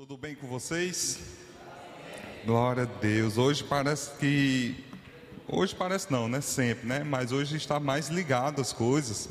Tudo 0.00 0.16
bem 0.16 0.34
com 0.34 0.46
vocês? 0.46 1.18
Glória 2.46 2.84
a 2.84 2.86
Deus. 2.86 3.36
Hoje 3.36 3.62
parece 3.62 4.10
que. 4.16 4.82
Hoje 5.46 5.74
parece 5.74 6.10
não, 6.10 6.26
né? 6.26 6.40
Sempre, 6.40 6.88
né? 6.88 7.04
Mas 7.04 7.32
hoje 7.32 7.58
está 7.58 7.78
mais 7.78 8.08
ligado 8.08 8.62
às 8.62 8.72
coisas. 8.72 9.28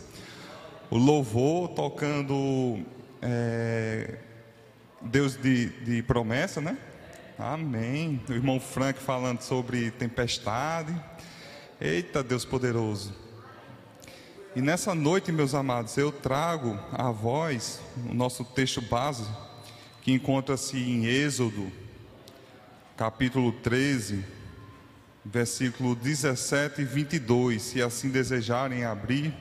O 0.91 0.97
louvor 0.99 1.69
tocando 1.69 2.85
é, 3.19 4.19
Deus 5.01 5.35
de, 5.35 5.69
de 5.83 6.03
promessa, 6.03 6.61
né? 6.61 6.77
Amém. 7.39 8.21
O 8.29 8.33
irmão 8.33 8.59
Frank 8.59 8.99
falando 9.01 9.41
sobre 9.41 9.89
tempestade. 9.89 10.95
Eita, 11.81 12.21
Deus 12.21 12.45
poderoso. 12.45 13.11
E 14.55 14.61
nessa 14.61 14.93
noite, 14.93 15.31
meus 15.31 15.55
amados, 15.55 15.97
eu 15.97 16.11
trago 16.11 16.79
a 16.91 17.09
voz 17.09 17.81
o 18.07 18.13
nosso 18.13 18.45
texto 18.45 18.83
base 18.83 19.25
que 20.01 20.11
encontra-se 20.11 20.77
em 20.77 21.05
Êxodo, 21.05 21.71
capítulo 22.95 23.51
13, 23.51 24.23
versículo 25.25 25.95
17 25.95 26.81
e 26.81 26.85
22, 26.85 27.61
se 27.61 27.81
assim 27.81 28.09
desejarem 28.09 28.83
abrir. 28.83 29.33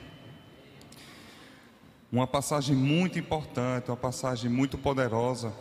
Uma 2.11 2.27
passagem 2.27 2.75
muito 2.75 3.17
importante, 3.19 3.89
uma 3.89 3.97
passagem 3.97 4.49
muito 4.49 4.77
poderosa 4.77 5.53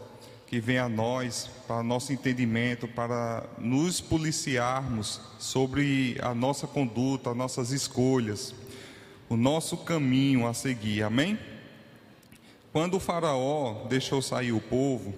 que 0.47 0.61
vem 0.61 0.79
a 0.79 0.89
nós 0.89 1.49
para 1.67 1.83
nosso 1.83 2.13
entendimento, 2.13 2.89
para 2.89 3.45
nos 3.59 4.01
policiarmos 4.01 5.21
sobre 5.39 6.17
a 6.23 6.35
nossa 6.35 6.67
conduta, 6.67 7.31
as 7.31 7.37
nossas 7.37 7.71
escolhas, 7.71 8.55
o 9.29 9.37
nosso 9.37 9.77
caminho 9.77 10.47
a 10.47 10.55
seguir. 10.55 11.03
Amém? 11.03 11.39
Quando 12.73 12.99
o 12.99 13.01
Faraó 13.01 13.87
deixou 13.89 14.21
sair 14.21 14.53
o 14.53 14.61
povo, 14.61 15.15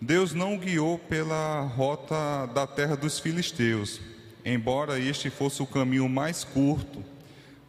Deus 0.00 0.34
não 0.34 0.58
guiou 0.58 0.98
pela 0.98 1.62
rota 1.62 2.46
da 2.54 2.66
terra 2.66 2.94
dos 2.94 3.18
filisteus, 3.18 4.00
embora 4.44 4.98
este 4.98 5.30
fosse 5.30 5.62
o 5.62 5.66
caminho 5.66 6.08
mais 6.08 6.44
curto, 6.44 7.02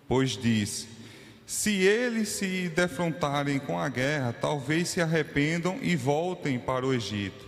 pois 0.05 0.31
disse: 0.31 0.89
Se 1.45 1.71
eles 1.71 2.27
se 2.29 2.67
defrontarem 2.67 3.57
com 3.57 3.79
a 3.79 3.87
guerra, 3.87 4.33
talvez 4.33 4.89
se 4.89 5.01
arrependam 5.01 5.79
e 5.81 5.95
voltem 5.95 6.59
para 6.59 6.85
o 6.85 6.93
Egito. 6.93 7.45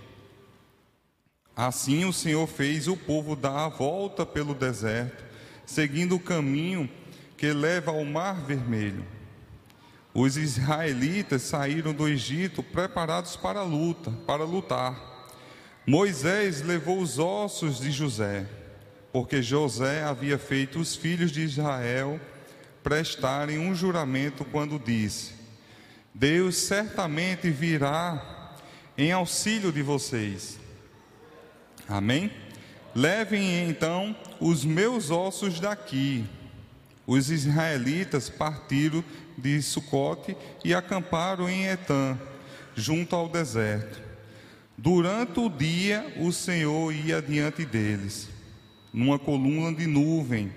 Assim 1.54 2.06
o 2.06 2.14
Senhor 2.14 2.48
fez 2.48 2.88
o 2.88 2.96
povo 2.96 3.36
dar 3.36 3.66
a 3.66 3.68
volta 3.68 4.26
pelo 4.26 4.54
deserto, 4.54 5.26
seguindo 5.66 6.16
o 6.16 6.20
caminho 6.20 6.90
que 7.36 7.52
leva 7.52 7.92
ao 7.92 8.06
Mar 8.06 8.46
Vermelho. 8.46 9.17
Os 10.20 10.36
israelitas 10.36 11.44
saíram 11.44 11.94
do 11.94 12.08
Egito 12.08 12.64
preparados 12.64 13.36
para 13.36 13.60
a 13.60 13.64
luta, 13.64 14.10
para 14.26 14.44
lutar. 14.44 15.30
Moisés 15.86 16.64
levou 16.64 17.00
os 17.00 17.20
ossos 17.20 17.80
de 17.80 17.92
José, 17.92 18.48
porque 19.14 19.44
José 19.44 20.02
havia 20.02 20.40
feito 20.40 20.80
os 20.80 20.96
filhos 20.96 21.32
de 21.32 21.42
Israel 21.42 22.20
prestarem 22.82 23.60
um 23.60 23.76
juramento 23.76 24.44
quando 24.44 24.80
disse: 24.80 25.34
Deus 26.16 26.56
certamente 26.56 27.52
virá 27.52 28.56
em 28.98 29.12
auxílio 29.12 29.72
de 29.72 29.84
vocês. 29.84 30.60
Amém? 31.88 32.32
Levem 32.96 33.70
então 33.70 34.16
os 34.40 34.66
meus 34.66 35.12
ossos 35.12 35.60
daqui. 35.60 36.26
Os 37.08 37.32
israelitas 37.32 38.30
partiram 38.30 39.02
de 39.38 39.62
Sucote 39.62 40.36
e 40.62 40.74
acamparam 40.74 41.50
em 41.50 41.66
Etã, 41.66 42.20
junto 42.76 43.16
ao 43.16 43.30
deserto. 43.30 44.02
Durante 44.78 45.40
o 45.40 45.50
dia, 45.50 46.06
o 46.20 46.34
Senhor 46.34 46.94
ia 46.94 47.22
diante 47.22 47.66
deles, 47.66 48.28
numa 48.92 49.18
coluna 49.18 49.74
de 49.74 49.88
nuvem, 49.88 50.52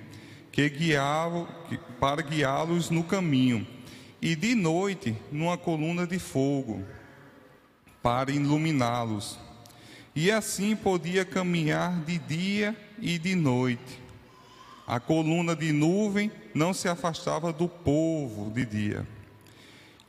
que 0.50 0.68
guiava 0.68 1.46
para 2.00 2.20
guiá-los 2.20 2.90
no 2.90 3.04
caminho, 3.04 3.64
e 4.20 4.34
de 4.34 4.56
noite, 4.56 5.16
numa 5.30 5.56
coluna 5.56 6.04
de 6.04 6.18
fogo, 6.18 6.84
para 8.02 8.32
iluminá-los. 8.32 9.38
E 10.16 10.32
assim 10.32 10.74
podia 10.74 11.24
caminhar 11.24 12.00
de 12.00 12.18
dia 12.18 12.76
e 13.00 13.18
de 13.18 13.36
noite. 13.36 14.09
A 14.90 14.98
coluna 14.98 15.54
de 15.54 15.72
nuvem 15.72 16.32
não 16.52 16.74
se 16.74 16.88
afastava 16.88 17.52
do 17.52 17.68
povo 17.68 18.50
de 18.50 18.66
dia, 18.66 19.06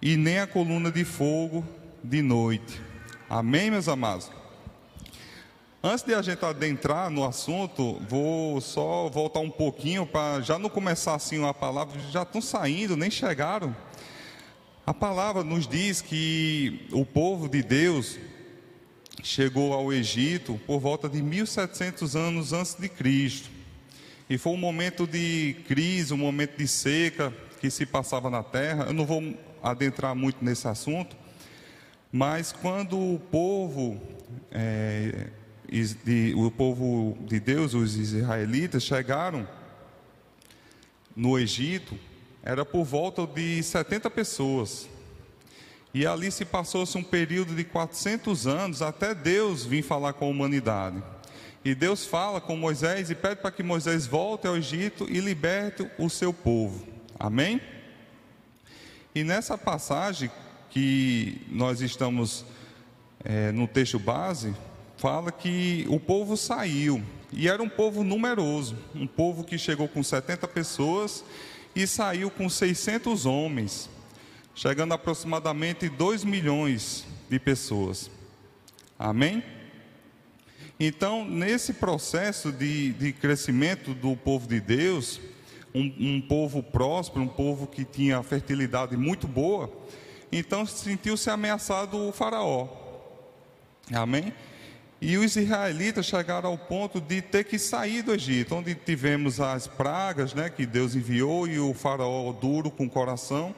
e 0.01 0.17
nem 0.17 0.39
a 0.39 0.47
coluna 0.47 0.91
de 0.91 1.05
fogo 1.05 1.63
de 2.03 2.23
noite. 2.23 2.81
Amém, 3.29 3.69
meus 3.69 3.87
amados? 3.87 4.31
Antes 5.83 6.03
de 6.03 6.15
a 6.15 6.21
gente 6.23 6.43
adentrar 6.43 7.11
no 7.11 7.23
assunto, 7.23 8.01
vou 8.09 8.59
só 8.59 9.07
voltar 9.07 9.41
um 9.41 9.51
pouquinho 9.51 10.03
para 10.03 10.41
já 10.41 10.57
não 10.57 10.67
começar 10.67 11.13
assim 11.13 11.37
uma 11.37 11.53
palavra, 11.53 11.99
já 12.09 12.23
estão 12.23 12.41
saindo, 12.41 12.97
nem 12.97 13.11
chegaram. 13.11 13.75
A 14.83 14.95
palavra 14.95 15.43
nos 15.43 15.67
diz 15.67 16.01
que 16.01 16.87
o 16.91 17.05
povo 17.05 17.47
de 17.47 17.61
Deus 17.61 18.17
chegou 19.21 19.73
ao 19.73 19.93
Egito 19.93 20.59
por 20.65 20.79
volta 20.79 21.07
de 21.07 21.21
1700 21.21 22.15
anos 22.15 22.51
antes 22.51 22.73
de 22.73 22.89
Cristo. 22.89 23.60
E 24.31 24.37
foi 24.37 24.53
um 24.53 24.57
momento 24.57 25.05
de 25.05 25.57
crise, 25.67 26.13
um 26.13 26.17
momento 26.17 26.57
de 26.57 26.65
seca 26.65 27.33
que 27.59 27.69
se 27.69 27.85
passava 27.85 28.29
na 28.29 28.41
terra. 28.41 28.85
Eu 28.85 28.93
não 28.93 29.05
vou 29.05 29.21
adentrar 29.61 30.15
muito 30.15 30.37
nesse 30.41 30.65
assunto, 30.69 31.17
mas 32.09 32.53
quando 32.53 32.97
o 32.97 33.19
povo, 33.19 34.01
é, 34.49 35.27
de, 35.69 36.33
o 36.37 36.49
povo 36.49 37.17
de 37.25 37.41
Deus, 37.41 37.73
os 37.73 37.97
israelitas, 37.97 38.83
chegaram 38.83 39.45
no 41.13 41.37
Egito, 41.37 41.99
era 42.41 42.63
por 42.63 42.85
volta 42.85 43.27
de 43.27 43.61
70 43.61 44.09
pessoas. 44.11 44.87
E 45.93 46.07
ali 46.07 46.31
se 46.31 46.45
passou-se 46.45 46.97
um 46.97 47.03
período 47.03 47.53
de 47.53 47.65
400 47.65 48.47
anos 48.47 48.81
até 48.81 49.13
Deus 49.13 49.65
vir 49.65 49.81
falar 49.81 50.13
com 50.13 50.23
a 50.23 50.29
humanidade. 50.29 51.03
E 51.63 51.75
Deus 51.75 52.05
fala 52.05 52.41
com 52.41 52.57
Moisés 52.57 53.11
e 53.11 53.15
pede 53.15 53.41
para 53.41 53.51
que 53.51 53.61
Moisés 53.61 54.07
volte 54.07 54.47
ao 54.47 54.57
Egito 54.57 55.05
e 55.07 55.19
liberte 55.19 55.87
o 55.99 56.09
seu 56.09 56.33
povo. 56.33 56.87
Amém? 57.19 57.61
E 59.13 59.23
nessa 59.23 59.57
passagem 59.57 60.31
que 60.71 61.45
nós 61.49 61.81
estamos 61.81 62.43
é, 63.23 63.51
no 63.51 63.67
texto 63.67 63.99
base, 63.99 64.55
fala 64.97 65.31
que 65.31 65.85
o 65.87 65.99
povo 65.99 66.35
saiu. 66.35 67.03
E 67.31 67.47
era 67.47 67.61
um 67.61 67.69
povo 67.69 68.03
numeroso, 68.03 68.75
um 68.95 69.05
povo 69.05 69.43
que 69.43 69.57
chegou 69.57 69.87
com 69.87 70.01
70 70.01 70.47
pessoas 70.47 71.23
e 71.75 71.85
saiu 71.85 72.31
com 72.31 72.49
600 72.49 73.25
homens, 73.25 73.89
chegando 74.55 74.93
aproximadamente 74.93 75.87
2 75.87 76.23
milhões 76.23 77.05
de 77.29 77.39
pessoas. 77.39 78.09
Amém? 78.97 79.43
Então, 80.83 81.23
nesse 81.23 81.73
processo 81.73 82.51
de, 82.51 82.91
de 82.93 83.13
crescimento 83.13 83.93
do 83.93 84.15
povo 84.15 84.47
de 84.47 84.59
Deus, 84.59 85.21
um, 85.75 85.93
um, 85.99 86.19
povo 86.19 86.63
próspero, 86.63 87.21
um 87.21 87.27
povo 87.27 87.67
que 87.67 87.85
tinha 87.85 88.23
fertilidade 88.23 88.97
muito 88.97 89.27
boa, 89.27 89.71
então 90.31 90.65
sentiu-se 90.65 91.29
ameaçado 91.29 91.99
o 91.99 92.11
Faraó. 92.11 92.67
Amém? 93.93 94.33
E 94.99 95.19
os 95.19 95.35
israelitas 95.35 96.07
chegaram 96.07 96.49
ao 96.49 96.57
ponto 96.57 96.99
de 96.99 97.21
ter 97.21 97.43
que 97.43 97.59
sair 97.59 98.01
do 98.01 98.11
Egito, 98.11 98.55
onde 98.55 98.73
tivemos 98.73 99.39
as 99.39 99.67
pragas 99.67 100.33
né, 100.33 100.49
que 100.49 100.65
Deus 100.65 100.95
enviou 100.95 101.47
e 101.47 101.59
o 101.59 101.75
Faraó 101.75 102.33
duro 102.33 102.71
com 102.71 102.85
o 102.85 102.89
coração 102.89 103.53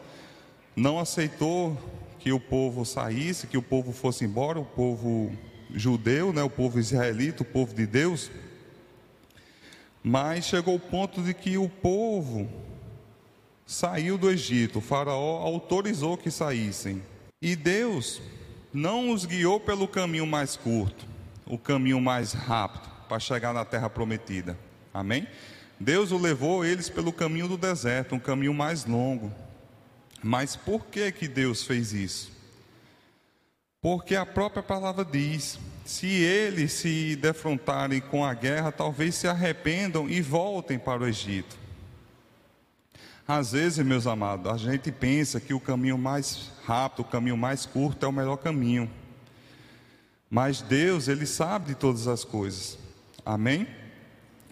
não 0.76 1.00
aceitou 1.00 1.78
que 2.20 2.34
o 2.34 2.40
povo 2.40 2.84
saísse, 2.84 3.48
que 3.48 3.58
o 3.58 3.62
povo 3.62 3.94
fosse 3.94 4.26
embora, 4.26 4.60
o 4.60 4.66
povo 4.66 5.32
judeu, 5.74 6.32
né, 6.32 6.44
o 6.44 6.50
povo 6.50 6.80
israelita, 6.80 7.44
o 7.44 7.46
povo 7.46 7.74
de 7.74 7.86
Deus, 7.86 8.32
mas 10.04 10.46
chegou 10.46 10.76
o 10.76 10.80
ponto 10.80 11.22
de 11.22 11.34
que 11.34 11.58
o 11.58 11.70
povo 11.70 12.50
saiu 13.66 14.18
do 14.18 14.30
Egito, 14.30 14.80
o 14.80 14.82
faraó 14.82 15.42
autorizou 15.42 16.18
que 16.18 16.30
saíssem. 16.30 17.02
E 17.42 17.56
Deus 17.56 18.22
não 18.74 19.12
os 19.12 19.26
guiou 19.26 19.60
pelo 19.60 19.88
caminho 19.88 20.28
mais 20.28 20.58
curto, 20.58 21.06
o 21.46 21.58
caminho 21.58 22.02
mais 22.02 22.34
rápido 22.34 22.92
para 23.08 23.20
chegar 23.20 23.54
na 23.54 23.64
terra 23.64 23.90
prometida. 23.90 24.58
Amém? 24.94 25.28
Deus 25.80 26.12
o 26.12 26.18
levou 26.18 26.66
eles 26.66 26.90
pelo 26.90 27.14
caminho 27.14 27.48
do 27.48 27.58
deserto, 27.58 28.16
um 28.16 28.20
caminho 28.20 28.54
mais 28.54 28.86
longo. 28.86 29.32
Mas 30.22 30.56
por 30.56 30.86
que 30.86 31.12
que 31.12 31.28
Deus 31.28 31.64
fez 31.64 31.94
isso? 31.94 32.33
Porque 33.84 34.16
a 34.16 34.26
própria 34.26 34.64
palavra 34.64 35.04
diz: 35.04 35.60
se 35.86 36.08
eles 36.08 36.72
se 36.72 37.18
defrontarem 37.18 38.00
com 38.00 38.24
a 38.24 38.34
guerra, 38.34 38.72
talvez 38.72 39.14
se 39.14 39.28
arrependam 39.28 40.10
e 40.10 40.22
voltem 40.22 40.80
para 40.80 41.04
o 41.04 41.08
Egito. 41.08 41.58
Às 43.28 43.52
vezes, 43.52 43.86
meus 43.86 44.08
amados, 44.08 44.50
a 44.50 44.58
gente 44.58 44.90
pensa 44.90 45.38
que 45.42 45.54
o 45.54 45.60
caminho 45.60 45.98
mais 45.98 46.50
rápido, 46.66 47.02
o 47.02 47.10
caminho 47.10 47.36
mais 47.36 47.66
curto 47.66 48.06
é 48.06 48.08
o 48.08 48.12
melhor 48.14 48.38
caminho. 48.38 48.90
Mas 50.30 50.62
Deus, 50.62 51.10
ele 51.10 51.26
sabe 51.26 51.68
de 51.68 51.76
todas 51.76 52.08
as 52.08 52.24
coisas. 52.24 52.78
Amém? 53.26 53.68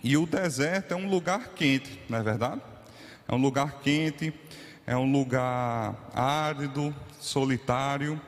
E 0.04 0.18
o 0.18 0.26
deserto 0.26 0.94
é 0.94 0.98
um 0.98 1.10
lugar 1.10 1.54
quente, 1.56 2.02
não 2.10 2.18
é 2.18 2.24
verdade? 2.24 2.62
É 3.30 3.34
um 3.34 3.42
lugar 3.42 3.80
quente, 3.82 4.34
é 4.86 4.98
um 4.98 5.10
lugar 5.10 5.96
árido, 6.14 6.94
solitário. 7.20 8.20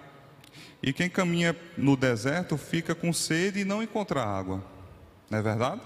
E 0.83 0.91
quem 0.91 1.09
caminha 1.09 1.55
no 1.77 1.95
deserto 1.95 2.57
fica 2.57 2.93
com 2.93 3.13
sede 3.13 3.61
e 3.61 3.65
não 3.65 3.81
encontra 3.81 4.21
água, 4.21 4.61
não 5.29 5.39
é 5.39 5.41
verdade? 5.41 5.81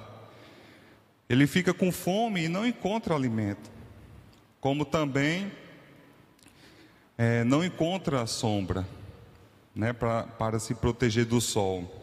Ele 1.29 1.45
fica 1.45 1.71
com 1.71 1.91
fome 1.91 2.45
e 2.45 2.47
não 2.47 2.65
encontra 2.65 3.13
alimento, 3.13 3.69
como 4.59 4.83
também 4.83 5.51
é, 7.15 7.43
não 7.43 7.63
encontra 7.63 8.25
sombra 8.25 8.87
né, 9.75 9.93
pra, 9.93 10.23
para 10.23 10.57
se 10.57 10.73
proteger 10.73 11.25
do 11.25 11.39
sol. 11.39 11.93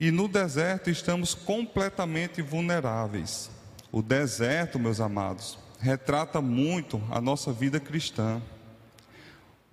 E 0.00 0.10
no 0.10 0.26
deserto 0.26 0.88
estamos 0.88 1.34
completamente 1.34 2.40
vulneráveis. 2.40 3.50
O 3.92 4.02
deserto, 4.02 4.78
meus 4.78 4.98
amados, 4.98 5.58
retrata 5.78 6.40
muito 6.40 7.02
a 7.10 7.20
nossa 7.20 7.52
vida 7.52 7.78
cristã. 7.78 8.40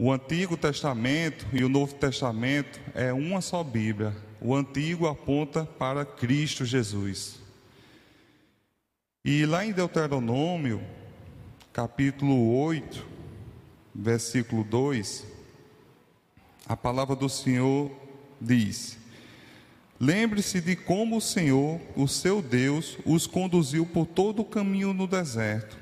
O 0.04 0.12
Antigo 0.12 0.58
Testamento 0.58 1.46
e 1.54 1.64
o 1.64 1.70
Novo 1.70 1.94
Testamento 1.94 2.82
é 2.96 3.14
uma 3.14 3.40
só 3.40 3.64
Bíblia. 3.64 4.18
O 4.42 4.56
Antigo 4.56 5.06
aponta 5.06 5.64
para 5.64 6.04
Cristo 6.04 6.66
Jesus. 6.66 7.36
E 9.24 9.46
lá 9.46 9.64
em 9.64 9.72
Deuteronômio, 9.72 10.82
capítulo 11.72 12.52
8, 12.64 13.06
versículo 13.94 14.64
2, 14.64 15.24
a 16.66 16.76
palavra 16.76 17.16
do 17.16 17.30
Senhor 17.30 17.92
diz: 18.42 18.98
Lembre-se 20.00 20.62
de 20.62 20.76
como 20.76 21.18
o 21.18 21.22
Senhor, 21.22 21.80
o 21.96 22.08
seu 22.08 22.42
Deus, 22.42 22.98
os 23.06 23.28
conduziu 23.28 23.86
por 23.86 24.08
todo 24.08 24.42
o 24.42 24.46
caminho 24.46 24.96
no 24.96 25.06
deserto, 25.06 25.78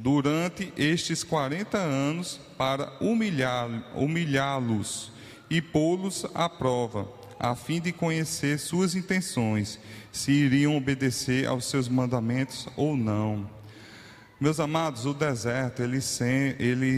durante 0.00 0.72
estes 0.76 1.24
40 1.24 1.76
anos, 1.76 2.40
para 2.56 2.92
humilhá-los 3.00 5.10
e 5.50 5.60
pô-los 5.60 6.24
à 6.32 6.48
prova, 6.48 7.08
a 7.36 7.56
fim 7.56 7.80
de 7.80 7.92
conhecer 7.92 8.60
suas 8.60 8.94
intenções, 8.94 9.80
se 10.12 10.30
iriam 10.30 10.76
obedecer 10.76 11.48
aos 11.48 11.64
seus 11.64 11.88
mandamentos 11.88 12.68
ou 12.76 12.96
não. 12.96 13.50
Meus 14.40 14.60
amados, 14.60 15.04
o 15.04 15.12
deserto 15.12 15.82
ele, 15.82 16.00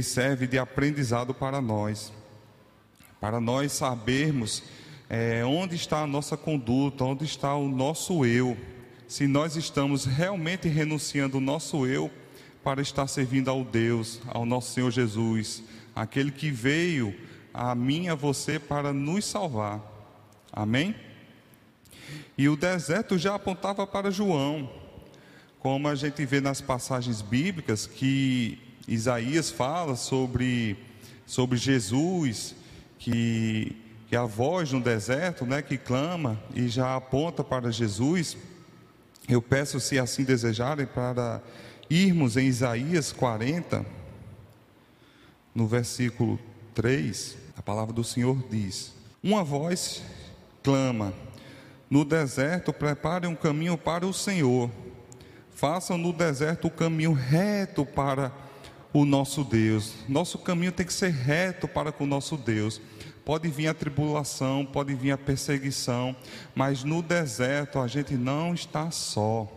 serve 0.03 0.47
de 0.47 0.59
aprendizado 0.59 1.33
para 1.33 1.63
nós, 1.63 2.13
para 3.19 3.41
nós 3.41 3.73
sabermos 3.73 4.63
é, 5.09 5.43
onde 5.43 5.75
está 5.75 6.03
a 6.03 6.07
nossa 6.07 6.37
conduta, 6.37 7.03
onde 7.03 7.25
está 7.25 7.55
o 7.55 7.67
nosso 7.67 8.27
eu, 8.27 8.59
se 9.09 9.27
nós 9.27 9.57
estamos 9.57 10.05
realmente 10.05 10.69
renunciando 10.69 11.39
o 11.39 11.41
nosso 11.41 11.87
eu 11.87 12.11
para 12.63 12.83
estar 12.83 13.07
servindo 13.07 13.51
ao 13.51 13.65
Deus, 13.65 14.21
ao 14.29 14.45
nosso 14.45 14.73
Senhor 14.73 14.91
Jesus, 14.91 15.63
aquele 15.95 16.31
que 16.31 16.51
veio 16.51 17.15
a 17.53 17.75
mim 17.75 18.09
a 18.09 18.15
você 18.15 18.59
para 18.59 18.93
nos 18.93 19.25
salvar. 19.25 19.81
Amém? 20.53 20.95
E 22.37 22.49
o 22.49 22.57
deserto 22.57 23.19
já 23.19 23.35
apontava 23.35 23.87
para 23.87 24.11
João, 24.11 24.71
como 25.59 25.89
a 25.89 25.95
gente 25.95 26.25
vê 26.25 26.41
nas 26.41 26.61
passagens 26.61 27.23
bíblicas 27.23 27.87
que 27.87 28.59
Isaías 28.89 29.51
fala 29.51 29.97
sobre, 29.97 30.77
sobre 31.27 31.57
Jesus, 31.59 32.55
que 32.99 33.77
que 34.11 34.17
é 34.17 34.19
a 34.19 34.25
voz 34.25 34.73
no 34.73 34.81
deserto, 34.81 35.47
né, 35.47 35.63
que 35.63 35.79
clama 35.79 36.37
e 36.53 36.67
já 36.67 36.97
aponta 36.97 37.45
para 37.45 37.71
Jesus. 37.71 38.37
Eu 39.29 39.41
peço, 39.41 39.79
se 39.79 40.01
assim 40.01 40.25
desejarem, 40.25 40.85
para 40.85 41.41
irmos 41.91 42.37
em 42.37 42.47
Isaías 42.47 43.13
40, 43.13 43.85
no 45.53 45.67
versículo 45.67 46.39
3, 46.73 47.37
a 47.57 47.63
palavra 47.63 47.93
do 47.93 48.05
Senhor 48.05 48.43
diz: 48.49 48.95
Uma 49.23 49.43
voz 49.43 50.03
clama, 50.63 51.13
no 51.91 52.05
deserto 52.05 52.73
preparem 52.73 53.29
um 53.29 53.35
caminho 53.35 53.77
para 53.77 54.07
o 54.07 54.15
Senhor, 54.15 54.71
façam 55.51 55.99
no 55.99 56.13
deserto 56.13 56.69
o 56.69 56.71
caminho 56.71 57.13
reto 57.13 57.85
para 57.85 58.33
o 58.93 59.05
nosso 59.05 59.43
Deus. 59.43 59.95
Nosso 60.09 60.39
caminho 60.39 60.73
tem 60.73 60.87
que 60.87 60.93
ser 60.93 61.11
reto 61.11 61.67
para 61.67 61.91
com 61.91 62.05
o 62.05 62.07
nosso 62.07 62.37
Deus. 62.37 62.81
Pode 63.25 63.49
vir 63.49 63.67
a 63.67 63.75
tribulação, 63.75 64.65
pode 64.65 64.95
vir 64.95 65.11
a 65.11 65.19
perseguição, 65.19 66.17
mas 66.55 66.85
no 66.85 67.03
deserto 67.03 67.79
a 67.79 67.87
gente 67.87 68.15
não 68.15 68.55
está 68.55 68.91
só. 68.91 69.49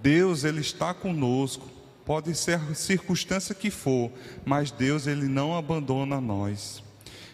Deus 0.00 0.44
ele 0.44 0.60
está 0.60 0.92
conosco. 0.92 1.73
Pode 2.04 2.34
ser 2.34 2.60
a 2.60 2.74
circunstância 2.74 3.54
que 3.54 3.70
for, 3.70 4.12
mas 4.44 4.70
Deus 4.70 5.06
ele 5.06 5.26
não 5.26 5.56
abandona 5.56 6.20
nós. 6.20 6.82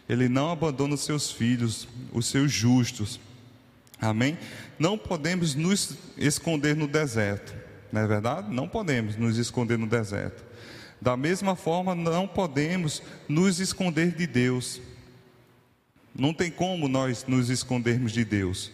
Ele 0.09 0.29
não 0.29 0.51
abandona 0.51 0.95
os 0.95 1.01
seus 1.03 1.31
filhos, 1.31 1.89
os 2.13 2.27
seus 2.27 2.53
justos. 2.53 3.21
Amém? 4.01 4.39
Não 4.79 4.97
podemos 4.97 5.55
nos 5.55 5.97
esconder 6.17 6.75
no 6.75 6.87
deserto. 6.87 7.55
Não 7.93 8.01
é 8.01 8.07
verdade? 8.07 8.53
Não 8.53 8.69
podemos 8.69 9.17
nos 9.17 9.37
esconder 9.37 9.79
no 9.79 9.87
deserto. 9.87 10.45
Da 11.01 11.17
mesma 11.17 11.57
forma, 11.57 11.95
não 11.95 12.29
podemos 12.29 13.03
nos 13.29 13.59
esconder 13.59 14.13
de 14.13 14.27
Deus. 14.27 14.81
Não 16.15 16.35
tem 16.35 16.51
como 16.51 16.89
nós 16.89 17.25
nos 17.27 17.49
escondermos 17.49 18.13
de 18.13 18.25
Deus. 18.25 18.71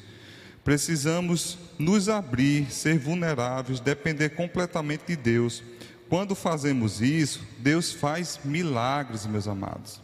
Precisamos 0.65 1.59
nos 1.79 2.09
abrir, 2.09 2.71
ser 2.73 2.99
vulneráveis, 2.99 3.79
depender 3.79 4.31
completamente 4.31 5.05
de 5.07 5.17
Deus. 5.17 5.63
Quando 6.09 6.35
fazemos 6.35 7.01
isso, 7.01 7.45
Deus 7.59 7.93
faz 7.93 8.41
milagres, 8.45 9.27
meus 9.27 9.49
amados. 9.49 10.01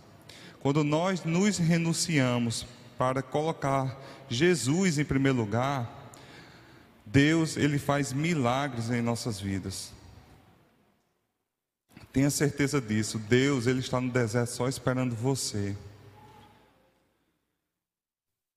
Quando 0.60 0.82
nós 0.82 1.25
nos 1.25 1.58
renunciamos 1.58 2.66
para 2.99 3.22
colocar 3.22 4.00
Jesus 4.28 4.99
em 4.99 5.04
primeiro 5.04 5.38
lugar, 5.38 6.10
Deus 7.06 7.56
ele 7.56 7.78
faz 7.78 8.12
milagres 8.12 8.90
em 8.90 9.02
nossas 9.02 9.40
vidas. 9.40 9.93
Tenha 12.12 12.31
certeza 12.31 12.81
disso. 12.81 13.19
Deus 13.19 13.66
ele 13.66 13.81
está 13.81 14.00
no 14.00 14.10
deserto 14.10 14.50
só 14.50 14.69
esperando 14.69 15.14
você. 15.14 15.76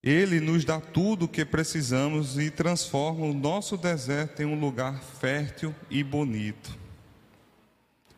Ele 0.03 0.39
nos 0.39 0.63
dá 0.63 0.79
tudo 0.79 1.25
o 1.25 1.27
que 1.27 1.43
precisamos 1.43 2.37
e 2.37 2.51
transforma 2.51 3.25
o 3.25 3.33
nosso 3.33 3.75
deserto 3.75 4.41
em 4.41 4.45
um 4.45 4.59
lugar 4.59 5.01
fértil 5.01 5.73
e 5.89 6.03
bonito. 6.03 6.84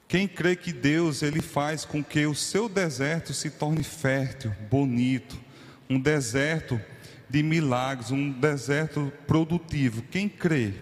Quem 0.08 0.26
crê 0.26 0.56
que 0.56 0.72
Deus 0.72 1.22
ele 1.22 1.42
faz 1.42 1.84
com 1.84 2.02
que 2.02 2.26
o 2.26 2.34
seu 2.34 2.70
deserto 2.70 3.34
se 3.34 3.50
torne 3.50 3.84
fértil, 3.84 4.56
bonito, 4.70 5.38
um 5.90 6.00
deserto 6.00 6.80
de 7.30 7.44
milagres, 7.44 8.10
um 8.10 8.32
deserto 8.32 9.12
produtivo. 9.28 10.02
Quem 10.04 10.30
crê? 10.30 10.74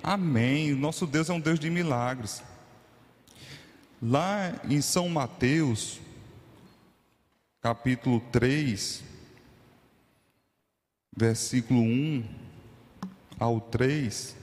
Amém. 0.00 0.72
O 0.72 0.76
nosso 0.76 1.04
Deus 1.04 1.28
é 1.28 1.32
um 1.32 1.40
Deus 1.40 1.58
de 1.58 1.68
milagres. 1.68 2.42
Lá 4.00 4.60
em 4.70 4.80
São 4.80 5.08
Mateus, 5.08 6.00
capítulo 7.60 8.20
3, 8.30 9.02
versículo 11.16 11.80
1 11.80 12.24
ao 13.40 13.60
3. 13.60 14.37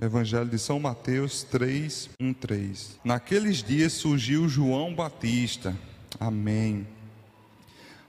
Evangelho 0.00 0.48
de 0.48 0.60
São 0.60 0.78
Mateus 0.78 1.42
3, 1.42 2.10
1, 2.20 2.32
3. 2.32 3.00
Naqueles 3.02 3.64
dias 3.64 3.92
surgiu 3.94 4.48
João 4.48 4.94
Batista, 4.94 5.76
amém, 6.20 6.86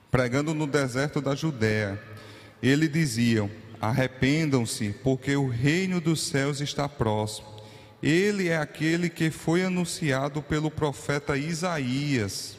pregando 0.08 0.54
no 0.54 0.68
deserto 0.68 1.20
da 1.20 1.34
Judéia. 1.34 2.00
Ele 2.62 2.86
dizia: 2.86 3.50
Arrependam-se, 3.80 4.94
porque 5.02 5.34
o 5.34 5.48
reino 5.48 6.00
dos 6.00 6.20
céus 6.28 6.60
está 6.60 6.88
próximo. 6.88 7.48
Ele 8.00 8.46
é 8.46 8.56
aquele 8.56 9.10
que 9.10 9.28
foi 9.28 9.64
anunciado 9.64 10.40
pelo 10.40 10.70
profeta 10.70 11.36
Isaías. 11.36 12.56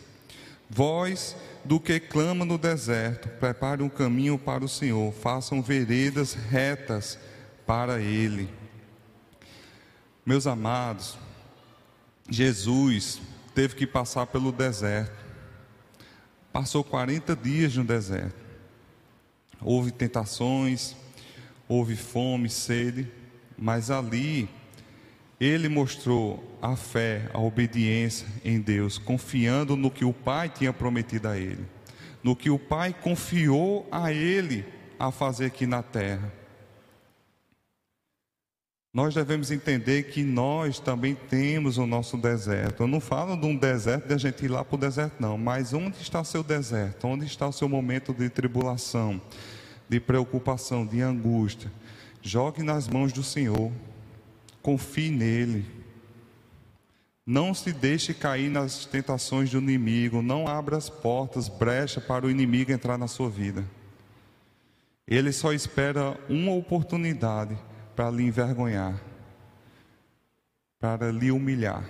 Vós 0.69 1.37
do 1.63 1.79
que 1.79 2.01
clama 2.01 2.43
no 2.43 2.57
deserto, 2.57 3.29
prepare 3.39 3.81
um 3.81 3.87
caminho 3.87 4.37
para 4.37 4.65
o 4.65 4.69
Senhor, 4.69 5.13
façam 5.13 5.61
veredas 5.61 6.33
retas 6.33 7.17
para 7.65 8.01
Ele. 8.01 8.49
Meus 10.23 10.45
amados, 10.45 11.17
Jesus 12.29 13.19
teve 13.55 13.73
que 13.73 13.87
passar 13.87 14.27
pelo 14.27 14.51
deserto, 14.51 15.19
passou 16.53 16.83
40 16.83 17.35
dias 17.35 17.75
no 17.75 17.83
deserto, 17.83 18.39
houve 19.59 19.91
tentações, 19.91 20.95
houve 21.67 21.95
fome, 21.95 22.51
sede, 22.51 23.11
mas 23.57 23.89
ali 23.89 24.47
ele 25.39 25.67
mostrou 25.67 26.55
a 26.61 26.75
fé, 26.75 27.27
a 27.33 27.39
obediência 27.39 28.27
em 28.45 28.61
Deus, 28.61 28.99
confiando 28.99 29.75
no 29.75 29.89
que 29.89 30.05
o 30.05 30.13
Pai 30.13 30.49
tinha 30.49 30.71
prometido 30.71 31.29
a 31.29 31.37
ele, 31.37 31.65
no 32.21 32.35
que 32.35 32.51
o 32.51 32.59
Pai 32.59 32.93
confiou 32.93 33.87
a 33.91 34.13
ele 34.13 34.63
a 34.99 35.09
fazer 35.09 35.45
aqui 35.45 35.65
na 35.65 35.81
terra. 35.81 36.40
Nós 38.93 39.13
devemos 39.13 39.51
entender 39.51 40.03
que 40.11 40.21
nós 40.21 40.77
também 40.77 41.15
temos 41.15 41.77
o 41.77 41.85
nosso 41.85 42.17
deserto. 42.17 42.83
Eu 42.83 42.87
não 42.87 42.99
falo 42.99 43.37
de 43.37 43.45
um 43.45 43.55
deserto 43.55 44.09
de 44.09 44.13
a 44.13 44.17
gente 44.17 44.43
ir 44.43 44.49
lá 44.49 44.65
para 44.65 44.75
o 44.75 44.79
deserto, 44.79 45.15
não. 45.17 45.37
Mas 45.37 45.73
onde 45.73 46.01
está 46.01 46.19
o 46.19 46.25
seu 46.25 46.43
deserto? 46.43 47.07
Onde 47.07 47.25
está 47.25 47.47
o 47.47 47.53
seu 47.53 47.69
momento 47.69 48.13
de 48.13 48.29
tribulação, 48.29 49.21
de 49.87 49.97
preocupação, 49.97 50.85
de 50.85 51.01
angústia? 51.01 51.71
Jogue 52.21 52.63
nas 52.63 52.89
mãos 52.89 53.13
do 53.13 53.23
Senhor. 53.23 53.71
Confie 54.61 55.09
nele. 55.09 55.65
Não 57.25 57.53
se 57.53 57.71
deixe 57.71 58.13
cair 58.13 58.49
nas 58.49 58.85
tentações 58.85 59.49
do 59.49 59.59
inimigo. 59.59 60.21
Não 60.21 60.49
abra 60.49 60.75
as 60.75 60.89
portas, 60.89 61.47
brecha 61.47 62.01
para 62.01 62.25
o 62.25 62.29
inimigo 62.29 62.73
entrar 62.73 62.97
na 62.97 63.07
sua 63.07 63.29
vida. 63.29 63.63
Ele 65.07 65.31
só 65.31 65.53
espera 65.53 66.19
uma 66.27 66.51
oportunidade 66.51 67.57
para 67.95 68.09
lhe 68.09 68.23
envergonhar, 68.23 69.01
para 70.79 71.11
lhe 71.11 71.31
humilhar. 71.31 71.83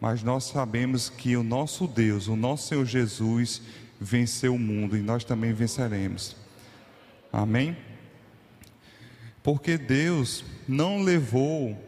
Mas 0.00 0.22
nós 0.22 0.44
sabemos 0.44 1.08
que 1.08 1.36
o 1.36 1.42
nosso 1.42 1.86
Deus, 1.86 2.28
o 2.28 2.36
nosso 2.36 2.68
Senhor 2.68 2.84
Jesus, 2.84 3.62
venceu 4.00 4.54
o 4.54 4.58
mundo 4.58 4.96
e 4.96 5.00
nós 5.00 5.24
também 5.24 5.52
venceremos. 5.52 6.36
Amém? 7.32 7.76
Porque 9.42 9.76
Deus 9.76 10.44
não 10.68 11.02
levou 11.02 11.78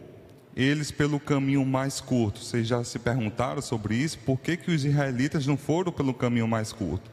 eles 0.56 0.90
pelo 0.90 1.20
caminho 1.20 1.64
mais 1.64 2.00
curto. 2.00 2.40
Vocês 2.40 2.66
já 2.66 2.82
se 2.82 2.98
perguntaram 2.98 3.60
sobre 3.60 3.94
isso? 3.94 4.18
Por 4.20 4.38
que, 4.38 4.56
que 4.56 4.70
os 4.70 4.84
israelitas 4.84 5.46
não 5.46 5.56
foram 5.56 5.92
pelo 5.92 6.14
caminho 6.14 6.48
mais 6.48 6.72
curto? 6.72 7.10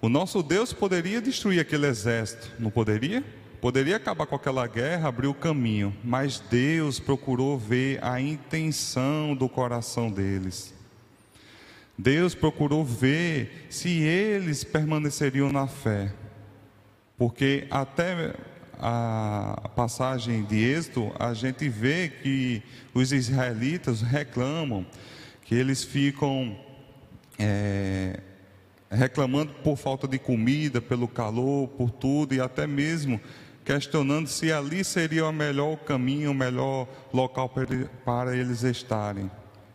O 0.00 0.08
nosso 0.08 0.42
Deus 0.42 0.72
poderia 0.72 1.20
destruir 1.20 1.60
aquele 1.60 1.86
exército, 1.86 2.50
não 2.58 2.70
poderia? 2.70 3.22
Poderia 3.64 3.96
acabar 3.96 4.26
com 4.26 4.36
aquela 4.36 4.66
guerra, 4.66 5.08
abrir 5.08 5.26
o 5.26 5.32
caminho, 5.32 5.96
mas 6.04 6.38
Deus 6.38 7.00
procurou 7.00 7.58
ver 7.58 7.98
a 8.04 8.20
intenção 8.20 9.34
do 9.34 9.48
coração 9.48 10.10
deles. 10.10 10.74
Deus 11.96 12.34
procurou 12.34 12.84
ver 12.84 13.66
se 13.70 13.88
eles 14.02 14.64
permaneceriam 14.64 15.50
na 15.50 15.66
fé. 15.66 16.12
Porque 17.16 17.66
até 17.70 18.34
a 18.78 19.70
passagem 19.74 20.44
de 20.44 20.62
Êxodo, 20.62 21.10
a 21.18 21.32
gente 21.32 21.66
vê 21.66 22.10
que 22.10 22.62
os 22.92 23.12
israelitas 23.12 24.02
reclamam, 24.02 24.84
que 25.42 25.54
eles 25.54 25.82
ficam 25.82 26.54
é, 27.38 28.20
reclamando 28.90 29.54
por 29.64 29.78
falta 29.78 30.06
de 30.06 30.18
comida, 30.18 30.82
pelo 30.82 31.08
calor, 31.08 31.68
por 31.68 31.90
tudo, 31.90 32.34
e 32.34 32.40
até 32.42 32.66
mesmo 32.66 33.18
questionando 33.64 34.28
se 34.28 34.52
ali 34.52 34.84
seria 34.84 35.26
o 35.26 35.32
melhor 35.32 35.76
caminho, 35.78 36.30
o 36.30 36.34
melhor 36.34 36.86
local 37.12 37.50
para 38.04 38.36
eles 38.36 38.62
estarem, 38.62 39.30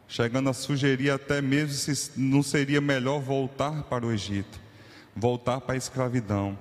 chegando 0.08 0.50
a 0.50 0.54
sugerir 0.54 1.10
até 1.10 1.42
mesmo 1.42 1.74
se 1.74 2.12
não 2.20 2.44
seria 2.44 2.80
melhor 2.80 3.20
voltar 3.20 3.84
para 3.84 4.06
o 4.06 4.12
Egito, 4.12 4.60
voltar 5.16 5.60
para 5.62 5.74
a 5.74 5.78
escravidão. 5.78 6.58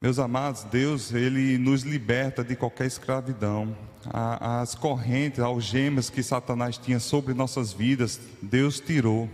Meus 0.00 0.18
amados, 0.18 0.64
Deus, 0.64 1.12
Ele 1.12 1.58
nos 1.58 1.82
liberta 1.82 2.42
de 2.42 2.56
qualquer 2.56 2.86
escravidão. 2.86 3.76
As 4.04 4.74
correntes, 4.74 5.38
algemas 5.38 6.10
que 6.10 6.24
Satanás 6.24 6.76
tinha 6.76 6.98
sobre 6.98 7.34
nossas 7.34 7.72
vidas, 7.72 8.20
Deus 8.40 8.80
tirou. 8.80 9.30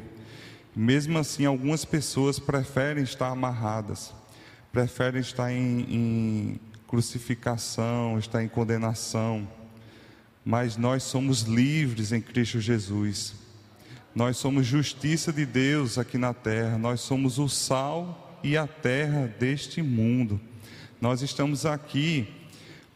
Mesmo 0.76 1.18
assim, 1.18 1.46
algumas 1.46 1.86
pessoas 1.86 2.38
preferem 2.38 3.02
estar 3.02 3.28
amarradas 3.28 4.12
preferem 4.72 5.20
estar 5.20 5.52
em, 5.52 5.80
em 5.88 6.60
crucificação, 6.86 8.18
estar 8.18 8.42
em 8.42 8.48
condenação, 8.48 9.46
mas 10.44 10.76
nós 10.76 11.02
somos 11.02 11.42
livres 11.42 12.12
em 12.12 12.20
Cristo 12.20 12.60
Jesus. 12.60 13.34
Nós 14.14 14.36
somos 14.36 14.66
justiça 14.66 15.32
de 15.32 15.44
Deus 15.44 15.98
aqui 15.98 16.16
na 16.16 16.32
terra, 16.32 16.78
nós 16.78 17.00
somos 17.00 17.38
o 17.38 17.48
sal 17.48 18.40
e 18.42 18.56
a 18.56 18.66
terra 18.66 19.32
deste 19.38 19.82
mundo. 19.82 20.40
Nós 21.00 21.22
estamos 21.22 21.66
aqui 21.66 22.26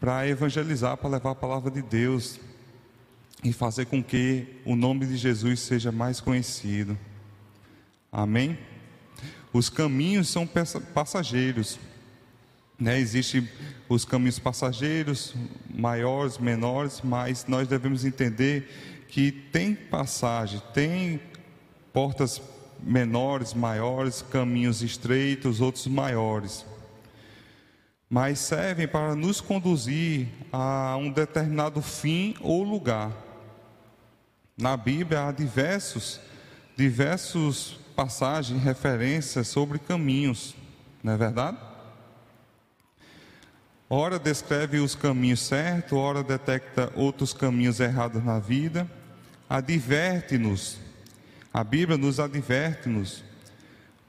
para 0.00 0.26
evangelizar, 0.26 0.96
para 0.96 1.10
levar 1.10 1.30
a 1.30 1.34
palavra 1.36 1.70
de 1.70 1.82
Deus 1.82 2.40
e 3.44 3.52
fazer 3.52 3.86
com 3.86 4.02
que 4.02 4.46
o 4.64 4.74
nome 4.74 5.06
de 5.06 5.16
Jesus 5.16 5.60
seja 5.60 5.92
mais 5.92 6.20
conhecido. 6.20 6.98
Amém? 8.10 8.58
Os 9.52 9.68
caminhos 9.68 10.28
são 10.28 10.46
passageiros. 10.94 11.78
Né? 12.78 12.98
Existem 12.98 13.48
os 13.88 14.04
caminhos 14.04 14.38
passageiros, 14.38 15.34
maiores, 15.72 16.38
menores, 16.38 17.00
mas 17.04 17.46
nós 17.46 17.68
devemos 17.68 18.04
entender 18.04 19.06
que 19.08 19.30
tem 19.30 19.74
passagem, 19.74 20.60
tem 20.72 21.20
portas 21.92 22.40
menores, 22.82 23.54
maiores, 23.54 24.22
caminhos 24.22 24.82
estreitos, 24.82 25.60
outros 25.60 25.86
maiores. 25.86 26.64
Mas 28.08 28.38
servem 28.38 28.88
para 28.88 29.14
nos 29.14 29.40
conduzir 29.40 30.28
a 30.52 30.96
um 30.98 31.10
determinado 31.10 31.80
fim 31.80 32.34
ou 32.40 32.62
lugar. 32.62 33.12
Na 34.56 34.76
Bíblia 34.76 35.28
há 35.28 35.32
diversos, 35.32 36.20
diversos 36.76 37.78
passagem, 37.92 38.58
referência 38.58 39.44
sobre 39.44 39.78
caminhos, 39.78 40.54
não 41.02 41.12
é 41.12 41.16
verdade? 41.16 41.58
Ora 43.88 44.18
descreve 44.18 44.78
os 44.78 44.94
caminhos 44.94 45.40
certos, 45.40 45.92
ora 45.92 46.22
detecta 46.22 46.90
outros 46.96 47.32
caminhos 47.32 47.78
errados 47.78 48.24
na 48.24 48.38
vida, 48.38 48.90
adverte-nos, 49.48 50.78
a 51.52 51.62
Bíblia 51.62 51.98
nos 51.98 52.18
adverte-nos 52.18 53.22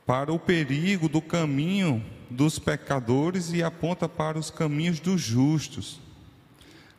para 0.05 0.31
o 0.31 0.39
perigo 0.39 1.09
do 1.09 1.21
caminho 1.21 2.03
dos 2.29 2.57
pecadores 2.57 3.51
e 3.51 3.61
aponta 3.61 4.07
para 4.07 4.39
os 4.39 4.49
caminhos 4.49 4.99
dos 4.99 5.21
justos. 5.21 5.99